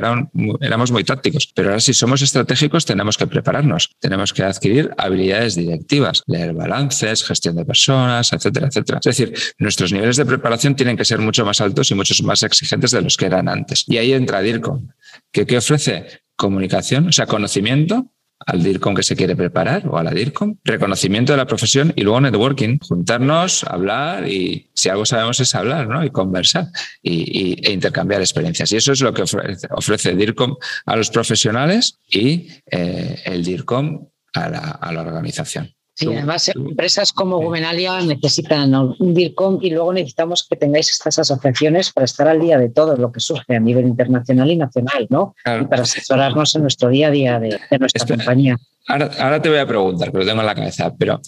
éramos 0.60 0.90
muy 0.90 1.04
tácticos, 1.04 1.52
pero 1.54 1.68
ahora 1.68 1.80
si 1.80 1.92
somos 1.92 2.22
estratégicos 2.22 2.86
tenemos 2.86 3.18
que 3.18 3.26
prepararnos, 3.26 3.90
tenemos 3.98 4.32
que 4.32 4.42
adquirir 4.42 4.90
habilidades 4.96 5.56
directivas, 5.56 6.22
leer 6.26 6.54
balances, 6.54 7.22
gestión 7.22 7.56
de 7.56 7.66
personas, 7.66 8.32
etcétera, 8.32 8.68
etcétera. 8.68 9.00
Es 9.04 9.16
decir, 9.16 9.34
nuestros 9.58 9.92
niveles 9.92 10.16
de 10.16 10.24
preparación 10.24 10.74
tienen 10.74 10.96
que 10.96 11.04
ser 11.04 11.18
mucho 11.18 11.44
más 11.44 11.60
altos 11.60 11.90
y 11.90 11.94
mucho 11.94 12.14
más 12.24 12.42
exigentes 12.42 12.92
de 12.92 13.02
los 13.02 13.18
que 13.18 13.26
eran 13.26 13.48
antes. 13.48 13.84
Y 13.86 13.98
ahí 13.98 14.14
entra 14.14 14.40
DIRCOM, 14.40 14.88
que 15.30 15.44
¿qué 15.44 15.58
ofrece? 15.58 16.06
Comunicación, 16.34 17.08
o 17.08 17.12
sea, 17.12 17.26
conocimiento, 17.26 18.11
al 18.46 18.62
DIRCOM 18.62 18.94
que 18.94 19.02
se 19.02 19.16
quiere 19.16 19.36
preparar 19.36 19.86
o 19.88 19.96
a 19.96 20.02
la 20.02 20.10
DIRCOM, 20.10 20.56
reconocimiento 20.64 21.32
de 21.32 21.38
la 21.38 21.46
profesión 21.46 21.92
y 21.96 22.02
luego 22.02 22.20
networking, 22.20 22.78
juntarnos, 22.78 23.64
hablar 23.64 24.28
y 24.28 24.70
si 24.74 24.88
algo 24.88 25.04
sabemos 25.06 25.40
es 25.40 25.54
hablar 25.54 25.88
¿no? 25.88 26.04
y 26.04 26.10
conversar 26.10 26.66
y, 27.02 27.60
e 27.66 27.72
intercambiar 27.72 28.20
experiencias. 28.20 28.72
Y 28.72 28.76
eso 28.76 28.92
es 28.92 29.00
lo 29.00 29.12
que 29.12 29.22
ofrece, 29.22 30.14
DIRCOM 30.14 30.56
a 30.86 30.96
los 30.96 31.10
profesionales 31.10 31.98
y 32.08 32.48
eh, 32.70 33.20
el 33.24 33.44
DIRCOM 33.44 34.06
a 34.34 34.48
la, 34.48 34.58
a 34.58 34.92
la 34.92 35.02
organización. 35.02 35.74
Sí, 35.94 36.06
además 36.06 36.48
empresas 36.48 37.12
como 37.12 37.38
Gumenalia 37.38 38.00
necesitan 38.00 38.74
un 38.74 39.14
DIRCOM 39.14 39.58
y 39.60 39.70
luego 39.70 39.92
necesitamos 39.92 40.46
que 40.48 40.56
tengáis 40.56 40.90
estas 40.90 41.18
asociaciones 41.18 41.92
para 41.92 42.06
estar 42.06 42.28
al 42.28 42.40
día 42.40 42.56
de 42.56 42.70
todo 42.70 42.96
lo 42.96 43.12
que 43.12 43.20
surge 43.20 43.56
a 43.56 43.60
nivel 43.60 43.86
internacional 43.86 44.50
y 44.50 44.56
nacional, 44.56 45.06
¿no? 45.10 45.34
Y 45.44 45.64
para 45.66 45.82
asesorarnos 45.82 46.54
en 46.54 46.62
nuestro 46.62 46.88
día 46.88 47.08
a 47.08 47.10
día 47.10 47.38
de, 47.38 47.58
nuestra 47.78 48.06
compañía. 48.06 48.56
Ahora, 48.88 49.42
te 49.42 49.50
voy 49.50 49.58
a 49.58 49.66
preguntar, 49.66 50.10
pero 50.10 50.24
lo 50.24 50.30
tengo 50.30 50.40
en 50.40 50.46
la 50.46 50.54
cabeza, 50.54 50.92
pero 50.96 51.20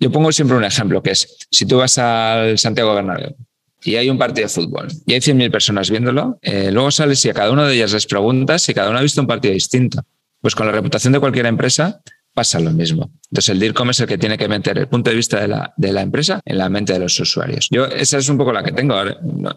yo 0.00 0.10
pongo 0.10 0.32
siempre 0.32 0.56
un 0.56 0.64
ejemplo, 0.64 1.00
que 1.00 1.12
es, 1.12 1.36
si 1.50 1.64
tú 1.64 1.78
vas 1.78 1.96
al 1.98 2.58
Santiago 2.58 2.94
Bernabéu 2.94 3.36
y 3.84 3.94
hay 3.94 4.10
un 4.10 4.18
partido 4.18 4.48
de 4.48 4.52
fútbol 4.52 4.88
y 5.06 5.14
hay 5.14 5.20
100.000 5.20 5.50
personas 5.52 5.90
viéndolo, 5.90 6.38
eh, 6.42 6.72
luego 6.72 6.90
sales 6.90 7.24
y 7.24 7.30
a 7.30 7.34
cada 7.34 7.52
una 7.52 7.68
de 7.68 7.74
ellas 7.74 7.92
les 7.92 8.06
preguntas 8.06 8.62
si 8.62 8.74
cada 8.74 8.90
uno 8.90 8.98
ha 8.98 9.02
visto 9.02 9.20
un 9.20 9.28
partido 9.28 9.54
distinto. 9.54 10.02
Pues 10.40 10.54
con 10.54 10.66
la 10.66 10.72
reputación 10.72 11.12
de 11.12 11.20
cualquier 11.20 11.46
empresa, 11.46 12.00
pasa 12.38 12.60
lo 12.60 12.70
mismo. 12.70 13.10
Entonces, 13.32 13.48
el 13.48 13.58
DIRCOM 13.58 13.90
es 13.90 13.98
el 13.98 14.06
que 14.06 14.16
tiene 14.16 14.38
que 14.38 14.46
meter 14.46 14.78
el 14.78 14.86
punto 14.86 15.10
de 15.10 15.16
vista 15.16 15.40
de 15.40 15.48
la, 15.48 15.74
de 15.76 15.92
la 15.92 16.02
empresa 16.02 16.40
en 16.44 16.56
la 16.56 16.68
mente 16.68 16.92
de 16.92 17.00
los 17.00 17.18
usuarios. 17.18 17.66
Yo, 17.68 17.86
esa 17.86 18.18
es 18.18 18.28
un 18.28 18.38
poco 18.38 18.52
la 18.52 18.62
que 18.62 18.70
tengo. 18.70 18.94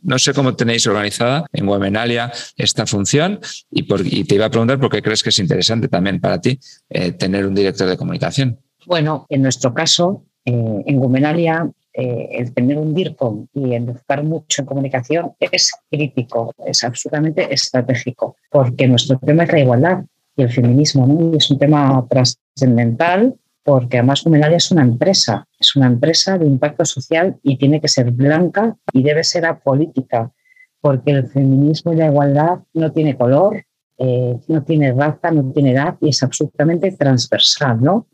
No, 0.01 0.17
sé 0.17 0.33
cómo 0.33 0.55
tenéis 0.55 0.87
organizada 0.87 1.45
en 1.53 1.67
Webenalia 1.67 2.31
esta 2.57 2.87
función 2.87 3.39
y, 3.69 3.83
por, 3.83 4.01
te 4.01 4.33
iba 4.33 4.47
a 4.47 4.49
preguntar 4.49 4.79
por 4.79 4.89
qué 4.89 5.03
crees 5.03 5.21
que 5.21 5.29
es 5.29 5.37
interesante 5.37 5.89
también 5.89 6.19
para 6.19 6.41
ti 6.41 6.59
eh, 6.89 7.11
tener 7.11 7.45
un 7.45 7.53
director 7.53 7.87
de 7.87 7.97
comunicación. 7.97 8.57
Bueno, 8.87 9.27
en 9.29 9.43
nuestro 9.43 9.75
caso, 9.75 10.25
eh, 10.43 10.81
en 10.87 10.97
Webenalia, 10.97 11.69
eh, 11.93 12.29
el 12.31 12.51
tener 12.55 12.79
un 12.79 12.95
DIRCOM 12.95 13.45
y 13.53 13.75
enfocar 13.75 14.23
mucho 14.23 14.63
en 14.63 14.65
comunicación 14.65 15.33
es 15.39 15.71
crítico, 15.91 16.51
es 16.65 16.83
absolutamente 16.83 17.53
estratégico, 17.53 18.37
porque 18.49 18.87
nuestro 18.87 19.19
tema 19.19 19.43
es 19.43 19.51
la 19.51 19.59
igualdad 19.59 20.03
el 20.41 20.51
feminismo, 20.51 21.07
¿no? 21.07 21.33
Y 21.33 21.37
es 21.37 21.49
un 21.51 21.57
tema 21.57 22.05
trascendental 22.09 23.35
porque 23.63 23.97
además 23.97 24.25
Humenalia 24.25 24.57
es 24.57 24.71
una 24.71 24.81
empresa, 24.81 25.47
es 25.59 25.75
una 25.75 25.87
empresa 25.87 26.37
de 26.37 26.47
impacto 26.47 26.83
social 26.83 27.37
y 27.43 27.57
tiene 27.57 27.79
que 27.79 27.87
ser 27.87 28.11
blanca 28.11 28.75
y 28.91 29.03
debe 29.03 29.23
ser 29.23 29.45
apolítica, 29.45 30.31
porque 30.79 31.11
el 31.11 31.27
feminismo 31.27 31.93
y 31.93 31.97
la 31.97 32.07
igualdad 32.07 32.59
no 32.73 32.91
tiene 32.91 33.15
color, 33.15 33.63
eh, 33.97 34.39
no 34.47 34.63
tiene 34.63 34.91
raza, 34.93 35.29
no 35.31 35.51
tiene 35.51 35.73
edad 35.73 35.95
y 36.01 36.09
es 36.09 36.23
absolutamente 36.23 36.91
transversal, 36.91 37.81
¿no? 37.81 38.07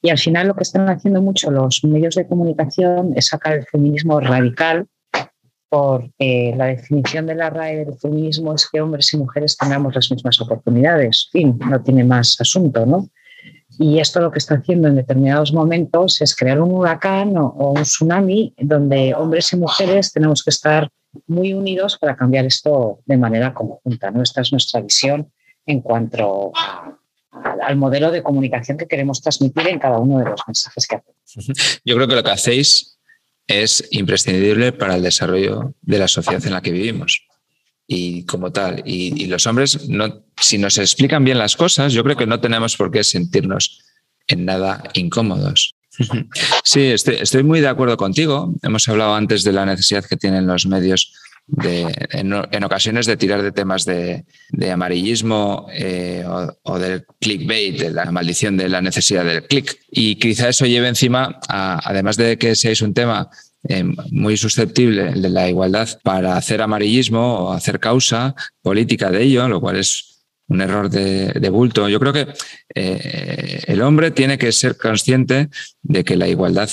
Y 0.00 0.10
al 0.10 0.18
final 0.18 0.46
lo 0.46 0.54
que 0.54 0.62
están 0.62 0.88
haciendo 0.88 1.20
mucho 1.20 1.50
los 1.50 1.82
medios 1.82 2.14
de 2.14 2.28
comunicación 2.28 3.14
es 3.16 3.26
sacar 3.26 3.54
el 3.54 3.66
feminismo 3.66 4.20
radical 4.20 4.86
porque 5.68 6.54
la 6.56 6.66
definición 6.66 7.26
de 7.26 7.34
la 7.34 7.50
RAE 7.50 7.84
del 7.84 7.98
feminismo 7.98 8.54
es 8.54 8.68
que 8.68 8.80
hombres 8.80 9.12
y 9.12 9.18
mujeres 9.18 9.56
tengamos 9.56 9.94
las 9.94 10.10
mismas 10.10 10.40
oportunidades. 10.40 11.28
fin, 11.30 11.58
no 11.58 11.82
tiene 11.82 12.04
más 12.04 12.40
asunto, 12.40 12.86
¿no? 12.86 13.08
Y 13.78 13.98
esto 14.00 14.20
lo 14.20 14.30
que 14.30 14.38
está 14.38 14.56
haciendo 14.56 14.88
en 14.88 14.96
determinados 14.96 15.52
momentos 15.52 16.20
es 16.20 16.34
crear 16.34 16.60
un 16.60 16.72
huracán 16.72 17.36
o, 17.36 17.72
un 17.72 17.82
tsunami 17.82 18.54
donde 18.58 19.14
hombres 19.14 19.52
y 19.52 19.56
mujeres 19.56 20.12
tenemos 20.12 20.42
que 20.42 20.50
estar 20.50 20.88
muy 21.26 21.52
unidos 21.52 21.96
para 21.98 22.16
cambiar 22.16 22.44
esto 22.46 23.00
de 23.06 23.16
manera 23.16 23.54
conjunta. 23.54 24.10
¿no? 24.10 24.22
Esta 24.22 24.40
es 24.40 24.52
nuestra 24.52 24.80
visión 24.80 25.30
en 25.66 25.80
cuanto 25.80 26.50
al 27.62 27.76
modelo 27.76 28.10
de 28.10 28.22
comunicación 28.22 28.78
que 28.78 28.88
queremos 28.88 29.20
transmitir 29.20 29.68
en 29.68 29.78
cada 29.78 29.98
uno 29.98 30.18
de 30.18 30.24
los 30.24 30.40
mensajes 30.46 30.86
que 30.86 30.96
hacemos. 30.96 31.80
Yo 31.84 31.94
creo 31.94 32.08
que 32.08 32.16
lo 32.16 32.22
que 32.24 32.30
hacéis 32.30 32.97
es 33.48 33.88
imprescindible 33.90 34.72
para 34.72 34.94
el 34.94 35.02
desarrollo 35.02 35.74
de 35.80 35.98
la 35.98 36.06
sociedad 36.06 36.46
en 36.46 36.52
la 36.52 36.60
que 36.60 36.70
vivimos. 36.70 37.22
Y 37.86 38.24
como 38.26 38.52
tal, 38.52 38.82
y, 38.84 39.26
los 39.26 39.46
hombres, 39.46 39.88
no, 39.88 40.22
si 40.38 40.58
nos 40.58 40.76
explican 40.76 41.24
bien 41.24 41.38
las 41.38 41.56
cosas, 41.56 41.94
yo 41.94 42.04
creo 42.04 42.16
que 42.16 42.26
no 42.26 42.38
tenemos 42.38 42.76
por 42.76 42.90
qué 42.90 43.02
sentirnos 43.02 43.80
en 44.26 44.44
nada 44.44 44.82
incómodos. 44.92 45.74
Sí, 46.62 46.82
estoy, 46.82 47.42
muy 47.42 47.60
de 47.60 47.68
acuerdo 47.68 47.96
contigo. 47.96 48.54
Hemos 48.62 48.86
hablado 48.88 49.14
antes 49.14 49.42
de 49.42 49.52
la 49.52 49.64
necesidad 49.66 50.04
que 50.04 50.18
tienen 50.18 50.46
los 50.46 50.66
medios 50.66 51.14
de, 51.48 51.86
en, 52.10 52.64
ocasiones 52.64 53.06
de 53.06 53.16
tirar 53.16 53.42
de 53.42 53.52
temas 53.52 53.84
de, 53.84 54.24
amarillismo 54.70 55.66
eh, 55.72 56.24
o, 56.62 56.78
del 56.78 57.06
clickbait, 57.20 57.78
de 57.78 57.90
la 57.90 58.10
maldición 58.12 58.56
de 58.56 58.68
la 58.68 58.82
necesidad 58.82 59.24
del 59.24 59.44
click. 59.44 59.78
Y 59.90 60.16
quizá 60.16 60.50
eso 60.50 60.66
lleve 60.66 60.88
encima, 60.88 61.40
además 61.48 62.16
de 62.16 62.36
que 62.38 62.54
seáis 62.54 62.82
un 62.82 62.94
tema 62.94 63.30
eh, 63.68 63.84
muy 64.10 64.36
susceptible, 64.36 65.12
de 65.12 65.28
la 65.30 65.48
igualdad, 65.48 65.88
para 66.02 66.36
hacer 66.36 66.60
amarillismo 66.62 67.46
o 67.46 67.52
hacer 67.52 67.80
causa 67.80 68.34
política 68.62 69.10
de 69.10 69.22
ello, 69.22 69.48
lo 69.48 69.60
cual 69.60 69.76
es 69.76 70.24
un 70.48 70.60
error 70.60 70.88
de, 70.90 71.50
bulto. 71.50 71.88
Yo 71.88 71.98
creo 71.98 72.12
que 72.12 72.26
eh, 72.74 73.62
el 73.66 73.82
hombre 73.82 74.10
tiene 74.10 74.38
que 74.38 74.52
ser 74.52 74.76
consciente 74.76 75.48
de 75.82 76.04
que 76.04 76.16
la 76.16 76.28
igualdad 76.28 76.70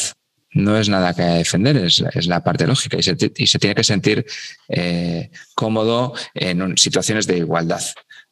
no 0.56 0.78
es 0.78 0.90
nada 0.90 1.14
que 1.14 1.22
defender, 1.22 1.78
es, 1.78 2.02
la 2.26 2.44
parte 2.44 2.66
lógica 2.66 2.98
y 2.98 3.04
se, 3.04 3.16
tiene 3.16 3.76
que 3.76 3.84
sentir 3.84 4.26
eh, 4.70 5.30
cómodo 5.54 6.14
en 6.34 6.78
situaciones 6.78 7.28
de 7.28 7.38
igualdad. 7.38 7.84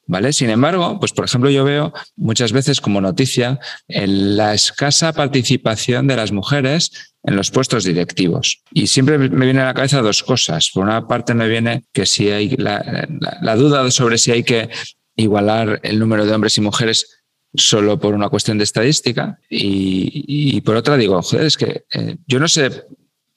¿Vale? 0.05 0.33
Sin 0.33 0.49
embargo, 0.49 0.99
pues 0.99 1.13
por 1.13 1.23
ejemplo, 1.23 1.49
yo 1.49 1.63
veo 1.63 1.93
muchas 2.17 2.51
veces 2.51 2.81
como 2.81 2.99
noticia 2.99 3.59
la 3.87 4.53
escasa 4.53 5.13
participación 5.13 6.07
de 6.07 6.17
las 6.17 6.33
mujeres 6.33 6.91
en 7.23 7.37
los 7.37 7.51
puestos 7.51 7.85
directivos. 7.85 8.63
Y 8.71 8.87
siempre 8.87 9.17
me 9.17 9.45
viene 9.45 9.61
a 9.61 9.65
la 9.65 9.73
cabeza 9.73 10.01
dos 10.01 10.23
cosas. 10.23 10.71
Por 10.73 10.83
una 10.83 11.07
parte 11.07 11.33
me 11.33 11.47
viene 11.47 11.85
que 11.93 12.05
si 12.05 12.29
hay 12.31 12.55
la 12.57 13.55
duda 13.55 13.89
sobre 13.91 14.17
si 14.17 14.31
hay 14.31 14.43
que 14.43 14.69
igualar 15.15 15.79
el 15.83 15.99
número 15.99 16.25
de 16.25 16.33
hombres 16.33 16.57
y 16.57 16.61
mujeres 16.61 17.22
solo 17.55 17.99
por 17.99 18.13
una 18.13 18.29
cuestión 18.29 18.57
de 18.57 18.63
estadística 18.63 19.39
y, 19.49 20.59
por 20.61 20.75
otra 20.75 20.97
digo, 20.97 21.21
joder, 21.21 21.45
es 21.45 21.57
que 21.57 21.85
eh, 21.93 22.17
yo 22.27 22.39
no 22.39 22.47
sé 22.47 22.85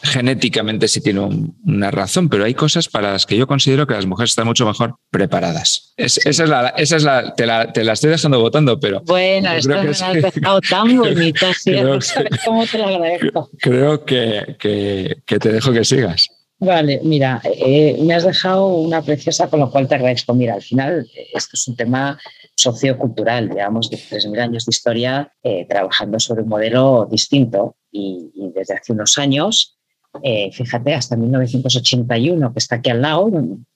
genéticamente 0.03 0.89
si 0.89 1.01
tiene 1.01 1.21
una 1.21 1.91
razón, 1.91 2.29
pero 2.29 2.45
hay 2.45 2.55
cosas 2.55 2.89
para 2.89 3.13
las 3.13 3.25
que 3.25 3.37
yo 3.37 3.47
considero 3.47 3.87
que 3.87 3.95
las 3.95 4.07
mujeres 4.07 4.31
están 4.31 4.47
mucho 4.47 4.67
mejor 4.67 4.97
preparadas. 5.11 5.95
esa 5.97 6.29
es 6.29 6.39
la, 6.39 6.69
esa 6.77 6.97
es 6.97 7.03
la 7.03 7.35
te, 7.35 7.47
la, 7.47 7.73
te 7.73 7.83
la 7.83 7.95
estoy 7.95 8.11
dejando 8.11 8.41
votando, 8.41 8.79
pero... 8.79 9.01
Bueno, 9.05 9.53
esto 9.53 9.71
me 9.71 9.91
has 9.91 10.13
dejado 10.13 10.61
tan 10.61 10.97
bonito, 10.99 11.47
creo, 11.65 11.99
cómo 12.45 12.67
te 12.67 12.79
lo 12.79 12.89
agradezco. 12.89 13.51
Creo 13.59 14.05
que, 14.05 14.57
que, 14.59 15.39
te 15.39 15.53
dejo 15.53 15.73
que 15.73 15.85
sigas. 15.85 16.29
Vale, 16.59 17.01
mira, 17.03 17.41
eh, 17.45 17.97
me 18.01 18.15
has 18.15 18.25
dejado 18.25 18.67
una 18.67 19.03
preciosa 19.03 19.49
con 19.49 19.61
lo 19.61 19.71
cual 19.71 19.89
te 19.89 19.95
agradezco. 19.95 20.35
Mira, 20.35 20.55
al 20.55 20.63
final 20.63 21.07
esto 21.35 21.51
es 21.55 21.69
un 21.69 21.77
tema 21.77 22.19
sociocultural, 22.57 23.51
llevamos 23.51 23.91
3.000 23.91 24.41
años 24.41 24.65
de 24.65 24.71
historia 24.71 25.33
eh, 25.43 25.67
trabajando 25.69 26.19
sobre 26.19 26.43
un 26.43 26.49
modelo 26.49 27.07
distinto 27.11 27.77
y, 27.93 28.31
desde 28.55 28.75
hace 28.75 28.93
unos 28.93 29.19
años 29.19 29.77
eh, 30.23 30.51
fíjate, 30.53 30.95
hasta 30.95 31.17
1981, 31.17 32.53
que 32.53 32.59
está 32.59 32.77
aquí 32.77 32.91
al 32.91 33.03
lado, 33.03 33.31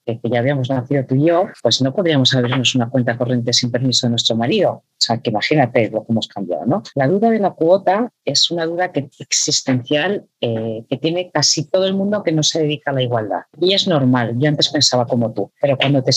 que, 0.05 0.19
ya 0.23 0.39
habíamos 0.39 0.69
nacido 0.69 1.05
tú 1.05 1.15
y 1.15 1.27
yo, 1.27 1.45
pues 1.61 1.81
no 1.81 1.93
podríamos 1.93 2.33
abrirnos 2.35 2.75
una 2.75 2.89
cuenta 2.89 3.17
corriente 3.17 3.53
sin 3.53 3.71
permiso 3.71 4.07
de 4.07 4.11
nuestro 4.11 4.35
marido. 4.35 4.71
O 4.71 4.83
sea, 4.97 5.19
que 5.19 5.29
imagínate 5.29 5.89
lo 5.89 6.05
que 6.05 6.11
hemos 6.11 6.27
cambiado, 6.27 6.65
¿no? 6.65 6.83
La 6.95 7.07
duda 7.07 7.29
de 7.29 7.39
la 7.39 7.51
cuota 7.51 8.11
es 8.25 8.51
una 8.51 8.65
duda 8.65 8.91
que, 8.91 9.09
existencial 9.19 10.25
eh, 10.39 10.83
que 10.89 10.97
tiene 10.97 11.31
casi 11.31 11.69
todo 11.69 11.85
el 11.85 11.93
mundo 11.93 12.23
que 12.23 12.31
no 12.31 12.43
se 12.43 12.61
dedica 12.61 12.91
a 12.91 12.93
la 12.93 13.03
igualdad. 13.03 13.41
Y 13.59 13.73
es 13.73 13.87
normal, 13.87 14.35
yo 14.37 14.49
antes 14.49 14.69
pensaba 14.69 15.05
como 15.05 15.31
tú, 15.33 15.51
pero 15.61 15.77
cuando 15.77 16.03
te 16.03 16.11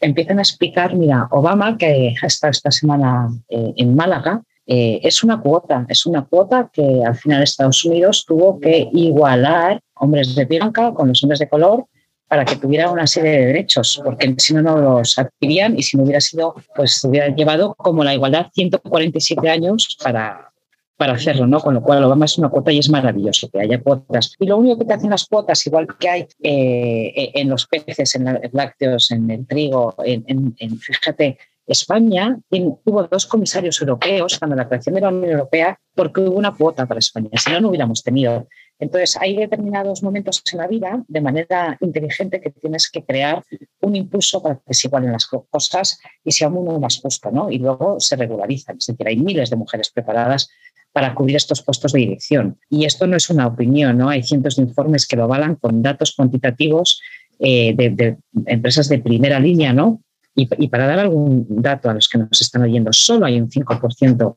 empiezan 0.00 0.38
a 0.38 0.42
explicar, 0.42 0.94
mira, 0.94 1.28
Obama, 1.30 1.76
que 1.76 2.14
ha 2.20 2.26
estado 2.26 2.50
esta 2.50 2.70
semana 2.70 3.28
eh, 3.48 3.72
en 3.76 3.94
Málaga, 3.94 4.42
eh, 4.66 5.00
es 5.02 5.24
una 5.24 5.40
cuota, 5.40 5.86
es 5.88 6.04
una 6.04 6.24
cuota 6.26 6.70
que 6.72 7.02
al 7.04 7.16
final 7.16 7.42
Estados 7.42 7.84
Unidos 7.84 8.24
tuvo 8.26 8.60
que 8.60 8.88
igualar 8.92 9.80
hombres 9.94 10.34
de 10.34 10.44
blanca 10.44 10.92
con 10.92 11.08
los 11.08 11.22
hombres 11.22 11.38
de 11.38 11.48
color 11.48 11.86
para 12.28 12.44
que 12.44 12.56
tuvieran 12.56 12.90
una 12.90 13.06
serie 13.06 13.30
de 13.30 13.46
derechos, 13.46 14.00
porque 14.04 14.34
si 14.36 14.52
no, 14.52 14.60
no 14.60 14.76
los 14.76 15.18
adquirían 15.18 15.78
y 15.78 15.82
si 15.82 15.96
no 15.96 16.02
hubiera 16.02 16.20
sido, 16.20 16.54
pues 16.76 17.02
hubiera 17.04 17.28
llevado 17.34 17.74
como 17.74 18.04
la 18.04 18.14
igualdad 18.14 18.48
147 18.52 19.48
años 19.48 19.96
para, 20.04 20.52
para 20.98 21.12
hacerlo, 21.12 21.46
¿no? 21.46 21.60
Con 21.60 21.74
lo 21.74 21.82
cual 21.82 22.02
Obama 22.02 22.24
es 22.24 22.36
una 22.38 22.48
cuota 22.48 22.72
y 22.72 22.80
es 22.80 22.90
maravilloso 22.90 23.48
que 23.48 23.60
haya 23.60 23.80
cuotas. 23.80 24.34
Y 24.40 24.46
lo 24.46 24.56
único 24.56 24.78
que 24.78 24.84
te 24.84 24.94
hacen 24.94 25.10
las 25.10 25.26
cuotas, 25.26 25.64
igual 25.64 25.86
que 25.96 26.08
hay 26.08 26.26
eh, 26.42 27.30
en 27.34 27.48
los 27.48 27.66
peces, 27.66 28.16
en 28.16 28.24
los 28.24 28.52
lácteos, 28.52 29.12
en 29.12 29.30
el 29.30 29.46
trigo, 29.46 29.94
en, 30.04 30.24
en 30.58 30.78
fíjate, 30.78 31.38
España 31.68 32.38
tuvo 32.84 33.04
dos 33.04 33.26
comisarios 33.26 33.80
europeos 33.80 34.38
cuando 34.38 34.56
la 34.56 34.66
creación 34.66 34.96
de 34.96 35.00
la 35.02 35.10
Unión 35.10 35.30
Europea 35.30 35.78
porque 35.94 36.22
hubo 36.22 36.36
una 36.36 36.54
cuota 36.54 36.86
para 36.86 36.98
España, 36.98 37.30
si 37.34 37.52
no, 37.52 37.60
no 37.60 37.68
hubiéramos 37.68 38.02
tenido. 38.02 38.48
Entonces, 38.78 39.16
hay 39.20 39.36
determinados 39.36 40.02
momentos 40.02 40.42
en 40.52 40.58
la 40.58 40.66
vida, 40.68 41.04
de 41.08 41.20
manera 41.20 41.76
inteligente, 41.80 42.40
que 42.40 42.50
tienes 42.50 42.90
que 42.90 43.04
crear 43.04 43.42
un 43.80 43.96
impulso 43.96 44.42
para 44.42 44.60
que 44.64 44.74
se 44.74 44.88
igualen 44.88 45.12
las 45.12 45.26
cosas 45.26 45.98
y 46.24 46.32
sea 46.32 46.48
un 46.48 46.54
mundo 46.54 46.78
más 46.78 46.98
justo, 47.00 47.30
¿no? 47.30 47.50
Y 47.50 47.58
luego 47.58 47.98
se 47.98 48.16
regularizan. 48.16 48.76
Es 48.78 48.86
decir, 48.86 49.06
hay 49.06 49.16
miles 49.16 49.50
de 49.50 49.56
mujeres 49.56 49.90
preparadas 49.90 50.48
para 50.92 51.14
cubrir 51.14 51.36
estos 51.36 51.62
puestos 51.62 51.92
de 51.92 52.00
dirección. 52.00 52.58
Y 52.70 52.84
esto 52.84 53.06
no 53.06 53.16
es 53.16 53.30
una 53.30 53.46
opinión, 53.46 53.98
¿no? 53.98 54.08
Hay 54.08 54.22
cientos 54.22 54.56
de 54.56 54.62
informes 54.62 55.06
que 55.06 55.16
lo 55.16 55.24
avalan 55.24 55.56
con 55.56 55.82
datos 55.82 56.14
cuantitativos 56.14 57.00
eh, 57.38 57.74
de, 57.76 57.90
de, 57.90 58.16
empresas 58.46 58.88
de 58.88 58.98
primera 58.98 59.38
línea, 59.38 59.72
¿no? 59.72 60.02
Y, 60.34 60.68
para 60.68 60.86
dar 60.86 61.00
algún 61.00 61.46
dato 61.48 61.90
a 61.90 61.94
los 61.94 62.08
que 62.08 62.16
nos 62.16 62.40
están 62.40 62.62
oyendo, 62.62 62.92
solo 62.92 63.26
hay 63.26 63.40
un 63.40 63.50
5% 63.50 64.36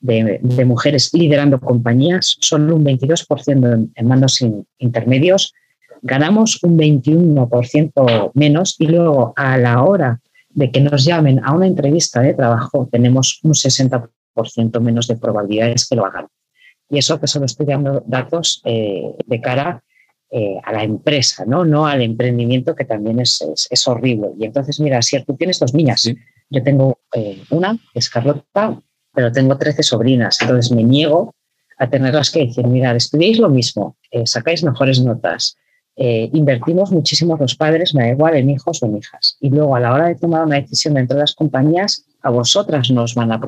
de, 0.00 0.64
mujeres 0.64 1.10
liderando 1.12 1.60
compañías, 1.60 2.36
solo 2.40 2.76
un 2.76 2.84
22% 2.84 3.90
en, 3.94 4.06
mandos 4.06 4.40
intermedios, 4.78 5.54
ganamos 6.02 6.62
un 6.62 6.78
21% 6.78 8.30
menos 8.34 8.76
y 8.78 8.86
luego 8.86 9.32
a 9.36 9.58
la 9.58 9.82
hora 9.82 10.20
de 10.50 10.70
que 10.70 10.80
nos 10.80 11.04
llamen 11.04 11.40
a 11.44 11.52
una 11.52 11.66
entrevista 11.66 12.20
de 12.20 12.34
trabajo 12.34 12.88
tenemos 12.90 13.40
un 13.42 13.52
60% 13.52 14.80
menos 14.80 15.06
de 15.06 15.16
probabilidades 15.16 15.88
que 15.88 15.96
lo 15.96 16.06
hagan. 16.06 16.26
Y 16.88 16.98
eso 16.98 17.20
que 17.20 17.28
solo 17.28 17.46
estoy 17.46 17.66
dando 17.66 18.02
datos 18.06 18.62
eh, 18.64 19.14
de 19.26 19.40
cara 19.40 19.82
eh, 20.30 20.58
a 20.64 20.72
la 20.72 20.82
empresa, 20.82 21.44
¿no? 21.44 21.64
no 21.64 21.86
al 21.86 22.02
emprendimiento, 22.02 22.74
que 22.74 22.84
también 22.84 23.20
es, 23.20 23.44
es, 23.70 23.88
horrible. 23.88 24.30
Y 24.38 24.44
entonces, 24.44 24.80
mira, 24.80 25.00
si 25.02 25.22
tú 25.24 25.36
tienes 25.36 25.60
dos 25.60 25.72
niñas, 25.72 26.08
yo 26.48 26.62
tengo 26.62 26.98
eh, 27.14 27.42
una, 27.50 27.76
que 27.92 27.98
es 27.98 28.10
Carlota, 28.10 28.80
pero 29.12 29.32
tengo 29.32 29.56
13 29.56 29.82
sobrinas, 29.82 30.40
entonces 30.40 30.72
me 30.72 30.84
niego 30.84 31.34
a 31.78 31.88
tenerlas 31.88 32.30
que 32.30 32.46
decir, 32.46 32.66
mira, 32.66 32.94
estudiáis 32.94 33.38
lo 33.38 33.48
mismo, 33.48 33.96
eh, 34.10 34.26
sacáis 34.26 34.62
mejores 34.62 35.00
notas, 35.00 35.56
invertimos 35.96 36.90
muchísimo 36.92 37.36
los 37.36 37.56
padres, 37.56 37.94
me 37.94 38.04
da 38.04 38.08
igual 38.12 38.34
en 38.34 38.48
hijos 38.48 38.82
o 38.82 38.86
en 38.86 38.96
hijas. 38.96 39.36
Y 39.38 39.50
luego 39.50 39.76
a 39.76 39.80
la 39.80 39.92
hora 39.92 40.06
de 40.06 40.14
tomar 40.14 40.46
una 40.46 40.56
decisión 40.56 40.94
dentro 40.94 41.16
de 41.16 41.24
las 41.24 41.34
compañías, 41.34 42.06
a 42.22 42.30
vosotras 42.30 42.90
nos 42.90 43.14
van 43.14 43.32
a, 43.32 43.40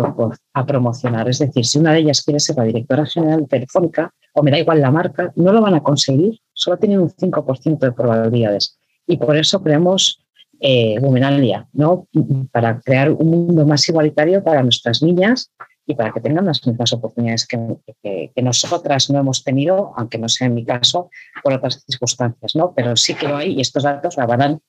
a 0.52 0.66
promocionar. 0.66 1.30
Es 1.30 1.38
decir, 1.38 1.64
si 1.64 1.78
una 1.78 1.92
de 1.94 2.00
ellas 2.00 2.22
quiere 2.22 2.40
ser 2.40 2.58
la 2.58 2.64
directora 2.64 3.06
general 3.06 3.46
Telefónica, 3.48 4.12
o 4.34 4.42
me 4.42 4.50
da 4.50 4.58
igual 4.58 4.82
la 4.82 4.90
marca, 4.90 5.32
no 5.36 5.50
lo 5.50 5.62
van 5.62 5.76
a 5.76 5.82
conseguir 5.82 6.40
solo 6.52 6.76
tienen 6.76 7.00
un 7.00 7.10
5% 7.10 7.78
de 7.78 7.92
probabilidades. 7.92 8.78
Y 9.06 9.16
por 9.16 9.36
eso 9.36 9.62
creamos 9.62 10.24
eh, 10.62 11.00
¿no? 11.72 12.06
para 12.52 12.80
crear 12.80 13.10
un 13.10 13.30
mundo 13.30 13.66
más 13.66 13.88
igualitario 13.88 14.44
para 14.44 14.62
nuestras 14.62 15.02
niñas 15.02 15.50
y 15.84 15.96
para 15.96 16.12
que 16.12 16.20
tengan 16.20 16.46
las 16.46 16.64
mismas 16.64 16.92
oportunidades 16.92 17.48
que, 17.48 18.30
nosotras 18.40 19.10
no 19.10 19.18
hemos 19.18 19.42
tenido, 19.42 19.92
aunque 19.96 20.18
no 20.18 20.28
sea 20.28 20.46
en 20.46 20.54
mi 20.54 20.64
caso, 20.64 21.10
por 21.42 21.52
otras 21.52 21.84
circunstancias. 21.84 22.54
¿no? 22.54 22.72
Pero 22.74 22.96
sí 22.96 23.14
que 23.14 23.26
lo 23.26 23.36
hay 23.36 23.54
y 23.54 23.60
estos 23.60 23.82
datos 23.82 24.18
avalan 24.18 24.60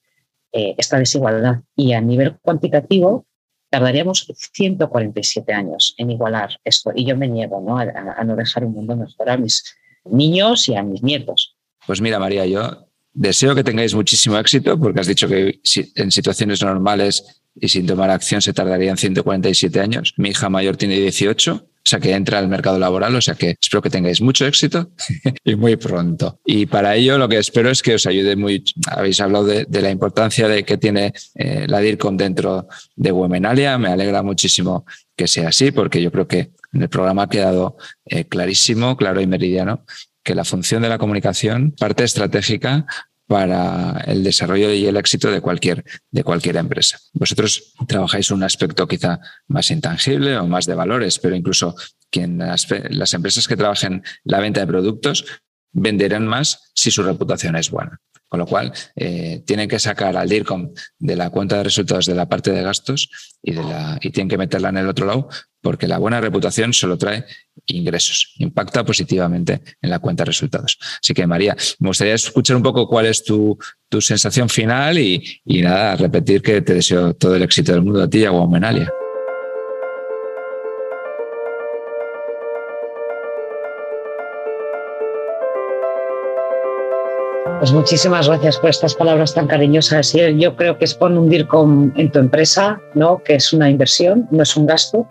eh, 0.52 0.74
esta 0.76 0.98
desigualdad. 0.98 1.60
Y 1.76 1.92
a 1.92 2.00
nivel 2.00 2.38
cuantitativo, 2.40 3.26
tardaríamos 3.70 4.26
147 4.52 5.52
años 5.52 5.94
en 5.98 6.10
igualar 6.10 6.58
esto. 6.64 6.90
Y 6.92 7.06
yo 7.06 7.16
me 7.16 7.28
niego 7.28 7.60
¿no? 7.60 7.78
A, 7.78 7.82
a 7.82 8.24
no 8.24 8.34
dejar 8.34 8.64
un 8.64 8.72
mundo 8.72 8.96
mejor 8.96 9.30
a 9.30 9.36
mis 9.36 9.76
niños 10.04 10.68
y 10.68 10.74
a 10.74 10.82
mis 10.82 11.04
nietos. 11.04 11.56
Pues 11.86 12.00
mira, 12.00 12.18
María, 12.18 12.46
yo 12.46 12.88
deseo 13.14 13.54
que 13.54 13.64
tengáis 13.64 13.94
muchísimo 13.94 14.36
éxito 14.38 14.78
porque 14.78 15.00
has 15.00 15.06
dicho 15.06 15.28
que 15.28 15.60
en 15.94 16.10
situaciones 16.10 16.62
normales 16.62 17.42
y 17.54 17.68
sin 17.68 17.86
tomar 17.86 18.10
acción 18.10 18.42
se 18.42 18.52
tardarían 18.52 18.96
147 18.96 19.80
años. 19.80 20.14
Mi 20.16 20.30
hija 20.30 20.48
mayor 20.50 20.76
tiene 20.76 20.98
18, 20.98 21.54
o 21.54 21.68
sea 21.84 22.00
que 22.00 22.12
entra 22.12 22.40
al 22.40 22.48
mercado 22.48 22.78
laboral, 22.78 23.14
o 23.14 23.20
sea 23.20 23.36
que 23.36 23.56
espero 23.60 23.80
que 23.80 23.90
tengáis 23.90 24.20
mucho 24.20 24.44
éxito 24.46 24.90
y 25.44 25.54
muy 25.54 25.76
pronto. 25.76 26.40
Y 26.44 26.66
para 26.66 26.96
ello 26.96 27.16
lo 27.16 27.28
que 27.28 27.38
espero 27.38 27.70
es 27.70 27.82
que 27.82 27.94
os 27.94 28.06
ayude 28.06 28.34
muy, 28.34 28.64
habéis 28.88 29.20
hablado 29.20 29.44
de, 29.44 29.66
la 29.68 29.90
importancia 29.90 30.48
de 30.48 30.64
que 30.64 30.78
tiene 30.78 31.12
eh, 31.36 31.66
la 31.68 31.78
DIRCOM 31.78 32.16
dentro 32.16 32.66
de 32.96 33.12
Womenalia, 33.12 33.78
me 33.78 33.88
alegra 33.88 34.22
muchísimo 34.22 34.84
que 35.16 35.28
sea 35.28 35.48
así 35.48 35.70
porque 35.70 36.02
yo 36.02 36.10
creo 36.10 36.26
que 36.26 36.50
en 36.72 36.82
el 36.82 36.88
programa 36.88 37.24
ha 37.24 37.28
quedado 37.28 37.76
eh, 38.04 38.24
clarísimo, 38.24 38.96
claro 38.96 39.20
y 39.20 39.28
meridiano 39.28 39.84
que 40.24 40.34
la 40.34 40.44
función 40.44 40.82
de 40.82 40.88
la 40.88 40.98
comunicación 40.98 41.72
parte 41.78 42.02
estratégica 42.02 42.86
para 43.26 44.02
el 44.06 44.22
desarrollo 44.22 44.72
y 44.72 44.86
el 44.86 44.96
éxito 44.96 45.30
de 45.30 45.40
cualquier, 45.40 45.84
de 46.10 46.24
cualquier 46.24 46.56
empresa. 46.56 46.98
Vosotros 47.12 47.74
trabajáis 47.86 48.30
un 48.30 48.42
aspecto 48.42 48.86
quizá 48.86 49.18
más 49.48 49.70
intangible 49.70 50.36
o 50.36 50.46
más 50.46 50.66
de 50.66 50.74
valores, 50.74 51.18
pero 51.18 51.34
incluso 51.34 51.74
quien 52.10 52.38
las, 52.38 52.66
las 52.90 53.14
empresas 53.14 53.48
que 53.48 53.56
trabajen 53.56 54.02
la 54.24 54.40
venta 54.40 54.60
de 54.60 54.66
productos 54.66 55.24
venderán 55.72 56.26
más 56.26 56.70
si 56.74 56.90
su 56.90 57.02
reputación 57.02 57.56
es 57.56 57.70
buena. 57.70 58.00
Con 58.34 58.40
lo 58.40 58.46
cual, 58.46 58.72
eh, 58.96 59.44
tienen 59.46 59.68
que 59.68 59.78
sacar 59.78 60.16
al 60.16 60.28
DIRCOM 60.28 60.74
de 60.98 61.14
la 61.14 61.30
cuenta 61.30 61.58
de 61.58 61.62
resultados 61.62 62.06
de 62.06 62.16
la 62.16 62.28
parte 62.28 62.50
de 62.50 62.64
gastos 62.64 63.08
y, 63.40 63.52
tienen 64.10 64.28
que 64.28 64.36
meterla 64.36 64.70
en 64.70 64.78
el 64.78 64.88
otro 64.88 65.06
lado 65.06 65.28
porque 65.62 65.86
la 65.86 65.98
buena 65.98 66.20
reputación 66.20 66.72
solo 66.72 66.98
trae 66.98 67.26
ingresos, 67.66 68.34
impacta 68.38 68.84
positivamente 68.84 69.62
en 69.80 69.88
la 69.88 70.00
cuenta 70.00 70.24
de 70.24 70.30
resultados. 70.30 70.80
Así 71.00 71.14
que, 71.14 71.28
María, 71.28 71.56
me 71.78 71.90
gustaría 71.90 72.14
escuchar 72.14 72.56
un 72.56 72.64
poco 72.64 72.88
cuál 72.88 73.06
es 73.06 73.22
tu, 73.22 73.56
tu 73.88 74.00
sensación 74.00 74.48
final 74.48 74.98
y, 74.98 75.40
nada, 75.44 75.94
repetir 75.94 76.42
que 76.42 76.60
te 76.60 76.74
deseo 76.74 77.14
todo 77.14 77.36
el 77.36 77.42
éxito 77.44 77.70
del 77.70 77.82
mundo 77.82 78.02
a 78.02 78.10
ti 78.10 78.18
y 78.18 78.24
a 78.24 78.30
Guamenalia. 78.30 78.90
Pues 87.58 87.72
muchísimas 87.72 88.28
gracias 88.28 88.58
por 88.58 88.70
estas 88.70 88.94
palabras 88.94 89.32
tan 89.32 89.46
cariñosas. 89.46 90.12
Yo 90.12 90.56
creo 90.56 90.76
que 90.76 90.84
es 90.84 90.94
poner 90.94 91.18
un 91.18 91.28
DIRCOM 91.30 91.92
en 91.96 92.10
tu 92.10 92.18
empresa, 92.18 92.80
¿no? 92.94 93.22
que 93.22 93.36
es 93.36 93.52
una 93.52 93.70
inversión, 93.70 94.28
no 94.30 94.42
es 94.42 94.56
un 94.56 94.66
gasto, 94.66 95.06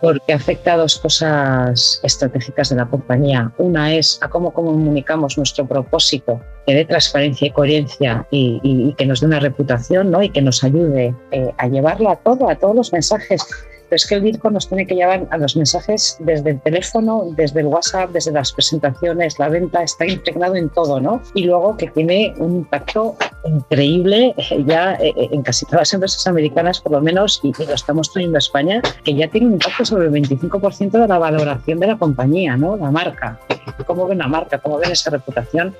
porque 0.00 0.32
afecta 0.32 0.74
a 0.74 0.76
dos 0.78 0.98
cosas 0.98 2.00
estratégicas 2.02 2.70
de 2.70 2.76
la 2.76 2.86
compañía. 2.86 3.52
Una 3.58 3.94
es 3.94 4.18
a 4.22 4.28
cómo 4.28 4.52
comunicamos 4.52 5.38
nuestro 5.38 5.66
propósito, 5.66 6.40
que 6.66 6.74
dé 6.74 6.84
transparencia 6.84 7.46
y 7.46 7.50
coherencia 7.50 8.26
y, 8.30 8.94
que 8.98 9.06
nos 9.06 9.20
dé 9.20 9.26
una 9.26 9.40
reputación 9.40 10.10
¿no? 10.10 10.22
y 10.22 10.30
que 10.30 10.42
nos 10.42 10.64
ayude 10.64 11.14
eh, 11.30 11.52
a 11.58 11.68
llevarlo 11.68 12.10
a 12.10 12.16
todo, 12.16 12.48
a 12.48 12.56
todos 12.56 12.74
los 12.74 12.92
mensajes 12.92 13.46
pero 13.88 13.96
es 13.96 14.06
que 14.06 14.16
el 14.16 14.22
DIRCO 14.22 14.50
nos 14.50 14.68
tiene 14.68 14.86
que 14.86 14.94
llevar 14.94 15.26
a 15.30 15.38
los 15.38 15.56
mensajes 15.56 16.16
desde 16.20 16.50
el 16.50 16.60
teléfono, 16.60 17.24
desde 17.36 17.60
el 17.60 17.66
WhatsApp, 17.66 18.10
desde 18.10 18.32
las 18.32 18.52
presentaciones, 18.52 19.38
la 19.38 19.48
venta, 19.48 19.82
está 19.82 20.06
impregnado 20.06 20.56
en 20.56 20.68
todo, 20.70 21.00
¿no? 21.00 21.22
Y 21.34 21.44
luego 21.44 21.76
que 21.76 21.88
tiene 21.88 22.34
un 22.38 22.56
impacto 22.56 23.16
increíble 23.44 24.34
eh, 24.36 24.64
ya 24.66 24.94
eh, 24.94 25.12
eh, 25.16 25.28
en 25.30 25.42
casi 25.42 25.64
todas 25.66 25.80
las 25.80 25.94
empresas 25.94 26.26
americanas, 26.26 26.80
por 26.80 26.92
lo 26.92 27.00
menos, 27.00 27.40
y, 27.42 27.52
lo 27.64 27.74
estamos 27.74 28.12
teniendo 28.12 28.36
en 28.36 28.38
España, 28.38 28.82
que 29.04 29.14
ya 29.14 29.28
tiene 29.28 29.48
un 29.48 29.52
impacto 29.54 29.84
sobre 29.84 30.06
el 30.06 30.12
25% 30.12 30.90
de 30.90 31.08
la 31.08 31.18
valoración 31.18 31.78
de 31.80 31.86
la 31.86 31.96
compañía, 31.96 32.56
¿no? 32.56 32.76
La 32.76 32.90
marca. 32.90 33.38
¿Cómo 33.86 34.06
ven 34.06 34.18
la 34.18 34.28
marca? 34.28 34.58
¿Cómo 34.58 34.78
ven 34.78 34.92
esa 34.92 35.10
reputación? 35.10 35.74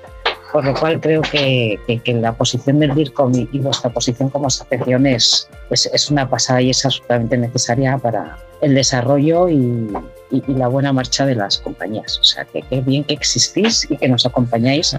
Por 0.51 0.65
lo 0.65 0.73
cual 0.73 0.99
creo 1.01 1.21
que, 1.21 1.77
la 2.05 2.33
posición 2.33 2.79
del 2.79 2.95
DIRCOM 2.95 3.33
y, 3.51 3.59
vuestra 3.59 3.91
posición 3.91 4.29
como 4.29 4.47
asociación 4.47 5.05
es, 5.05 5.49
es, 5.69 6.09
una 6.09 6.29
pasada 6.29 6.61
y 6.61 6.69
es 6.69 6.85
absolutamente 6.85 7.37
necesaria 7.37 7.97
para 7.97 8.37
el 8.61 8.73
desarrollo 8.73 9.49
y, 9.49 9.91
y, 10.31 10.43
y 10.47 10.53
la 10.53 10.67
buena 10.67 10.93
marcha 10.93 11.25
de 11.25 11.35
las 11.35 11.57
compañías. 11.59 12.17
O 12.19 12.23
sea, 12.23 12.45
que 12.45 12.61
qué 12.61 12.81
bien 12.81 13.03
que 13.03 13.13
existís 13.13 13.89
y 13.89 13.97
que 13.97 14.07
nos 14.07 14.25
acompañáis 14.25 14.95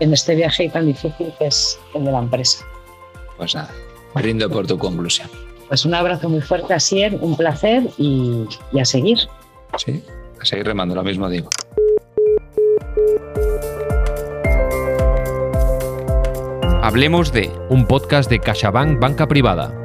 en 0.00 0.12
este 0.12 0.34
viaje 0.34 0.68
tan 0.68 0.86
difícil 0.86 1.32
que 1.38 1.46
es 1.46 1.78
el 1.94 2.04
de 2.04 2.12
la 2.12 2.18
empresa. 2.18 2.64
Pues 3.36 3.54
nada, 3.54 3.70
brindo 4.14 4.50
por 4.50 4.66
tu 4.66 4.76
conclusión. 4.76 5.30
Pues 5.68 5.84
un 5.84 5.94
abrazo 5.94 6.28
muy 6.28 6.40
fuerte, 6.40 6.74
Asier, 6.74 7.16
un 7.20 7.36
placer 7.36 7.84
y, 7.96 8.44
y 8.72 8.80
a 8.80 8.84
seguir. 8.84 9.18
Sí, 9.76 10.02
a 10.40 10.44
seguir 10.44 10.66
remando, 10.66 10.94
lo 10.94 11.04
mismo 11.04 11.28
digo. 11.28 11.48
Hablemos 16.90 17.32
de 17.32 17.52
Un 17.68 17.86
podcast 17.86 18.28
de 18.28 18.40
CaixaBank 18.40 18.98
Banca 18.98 19.28
Privada. 19.28 19.79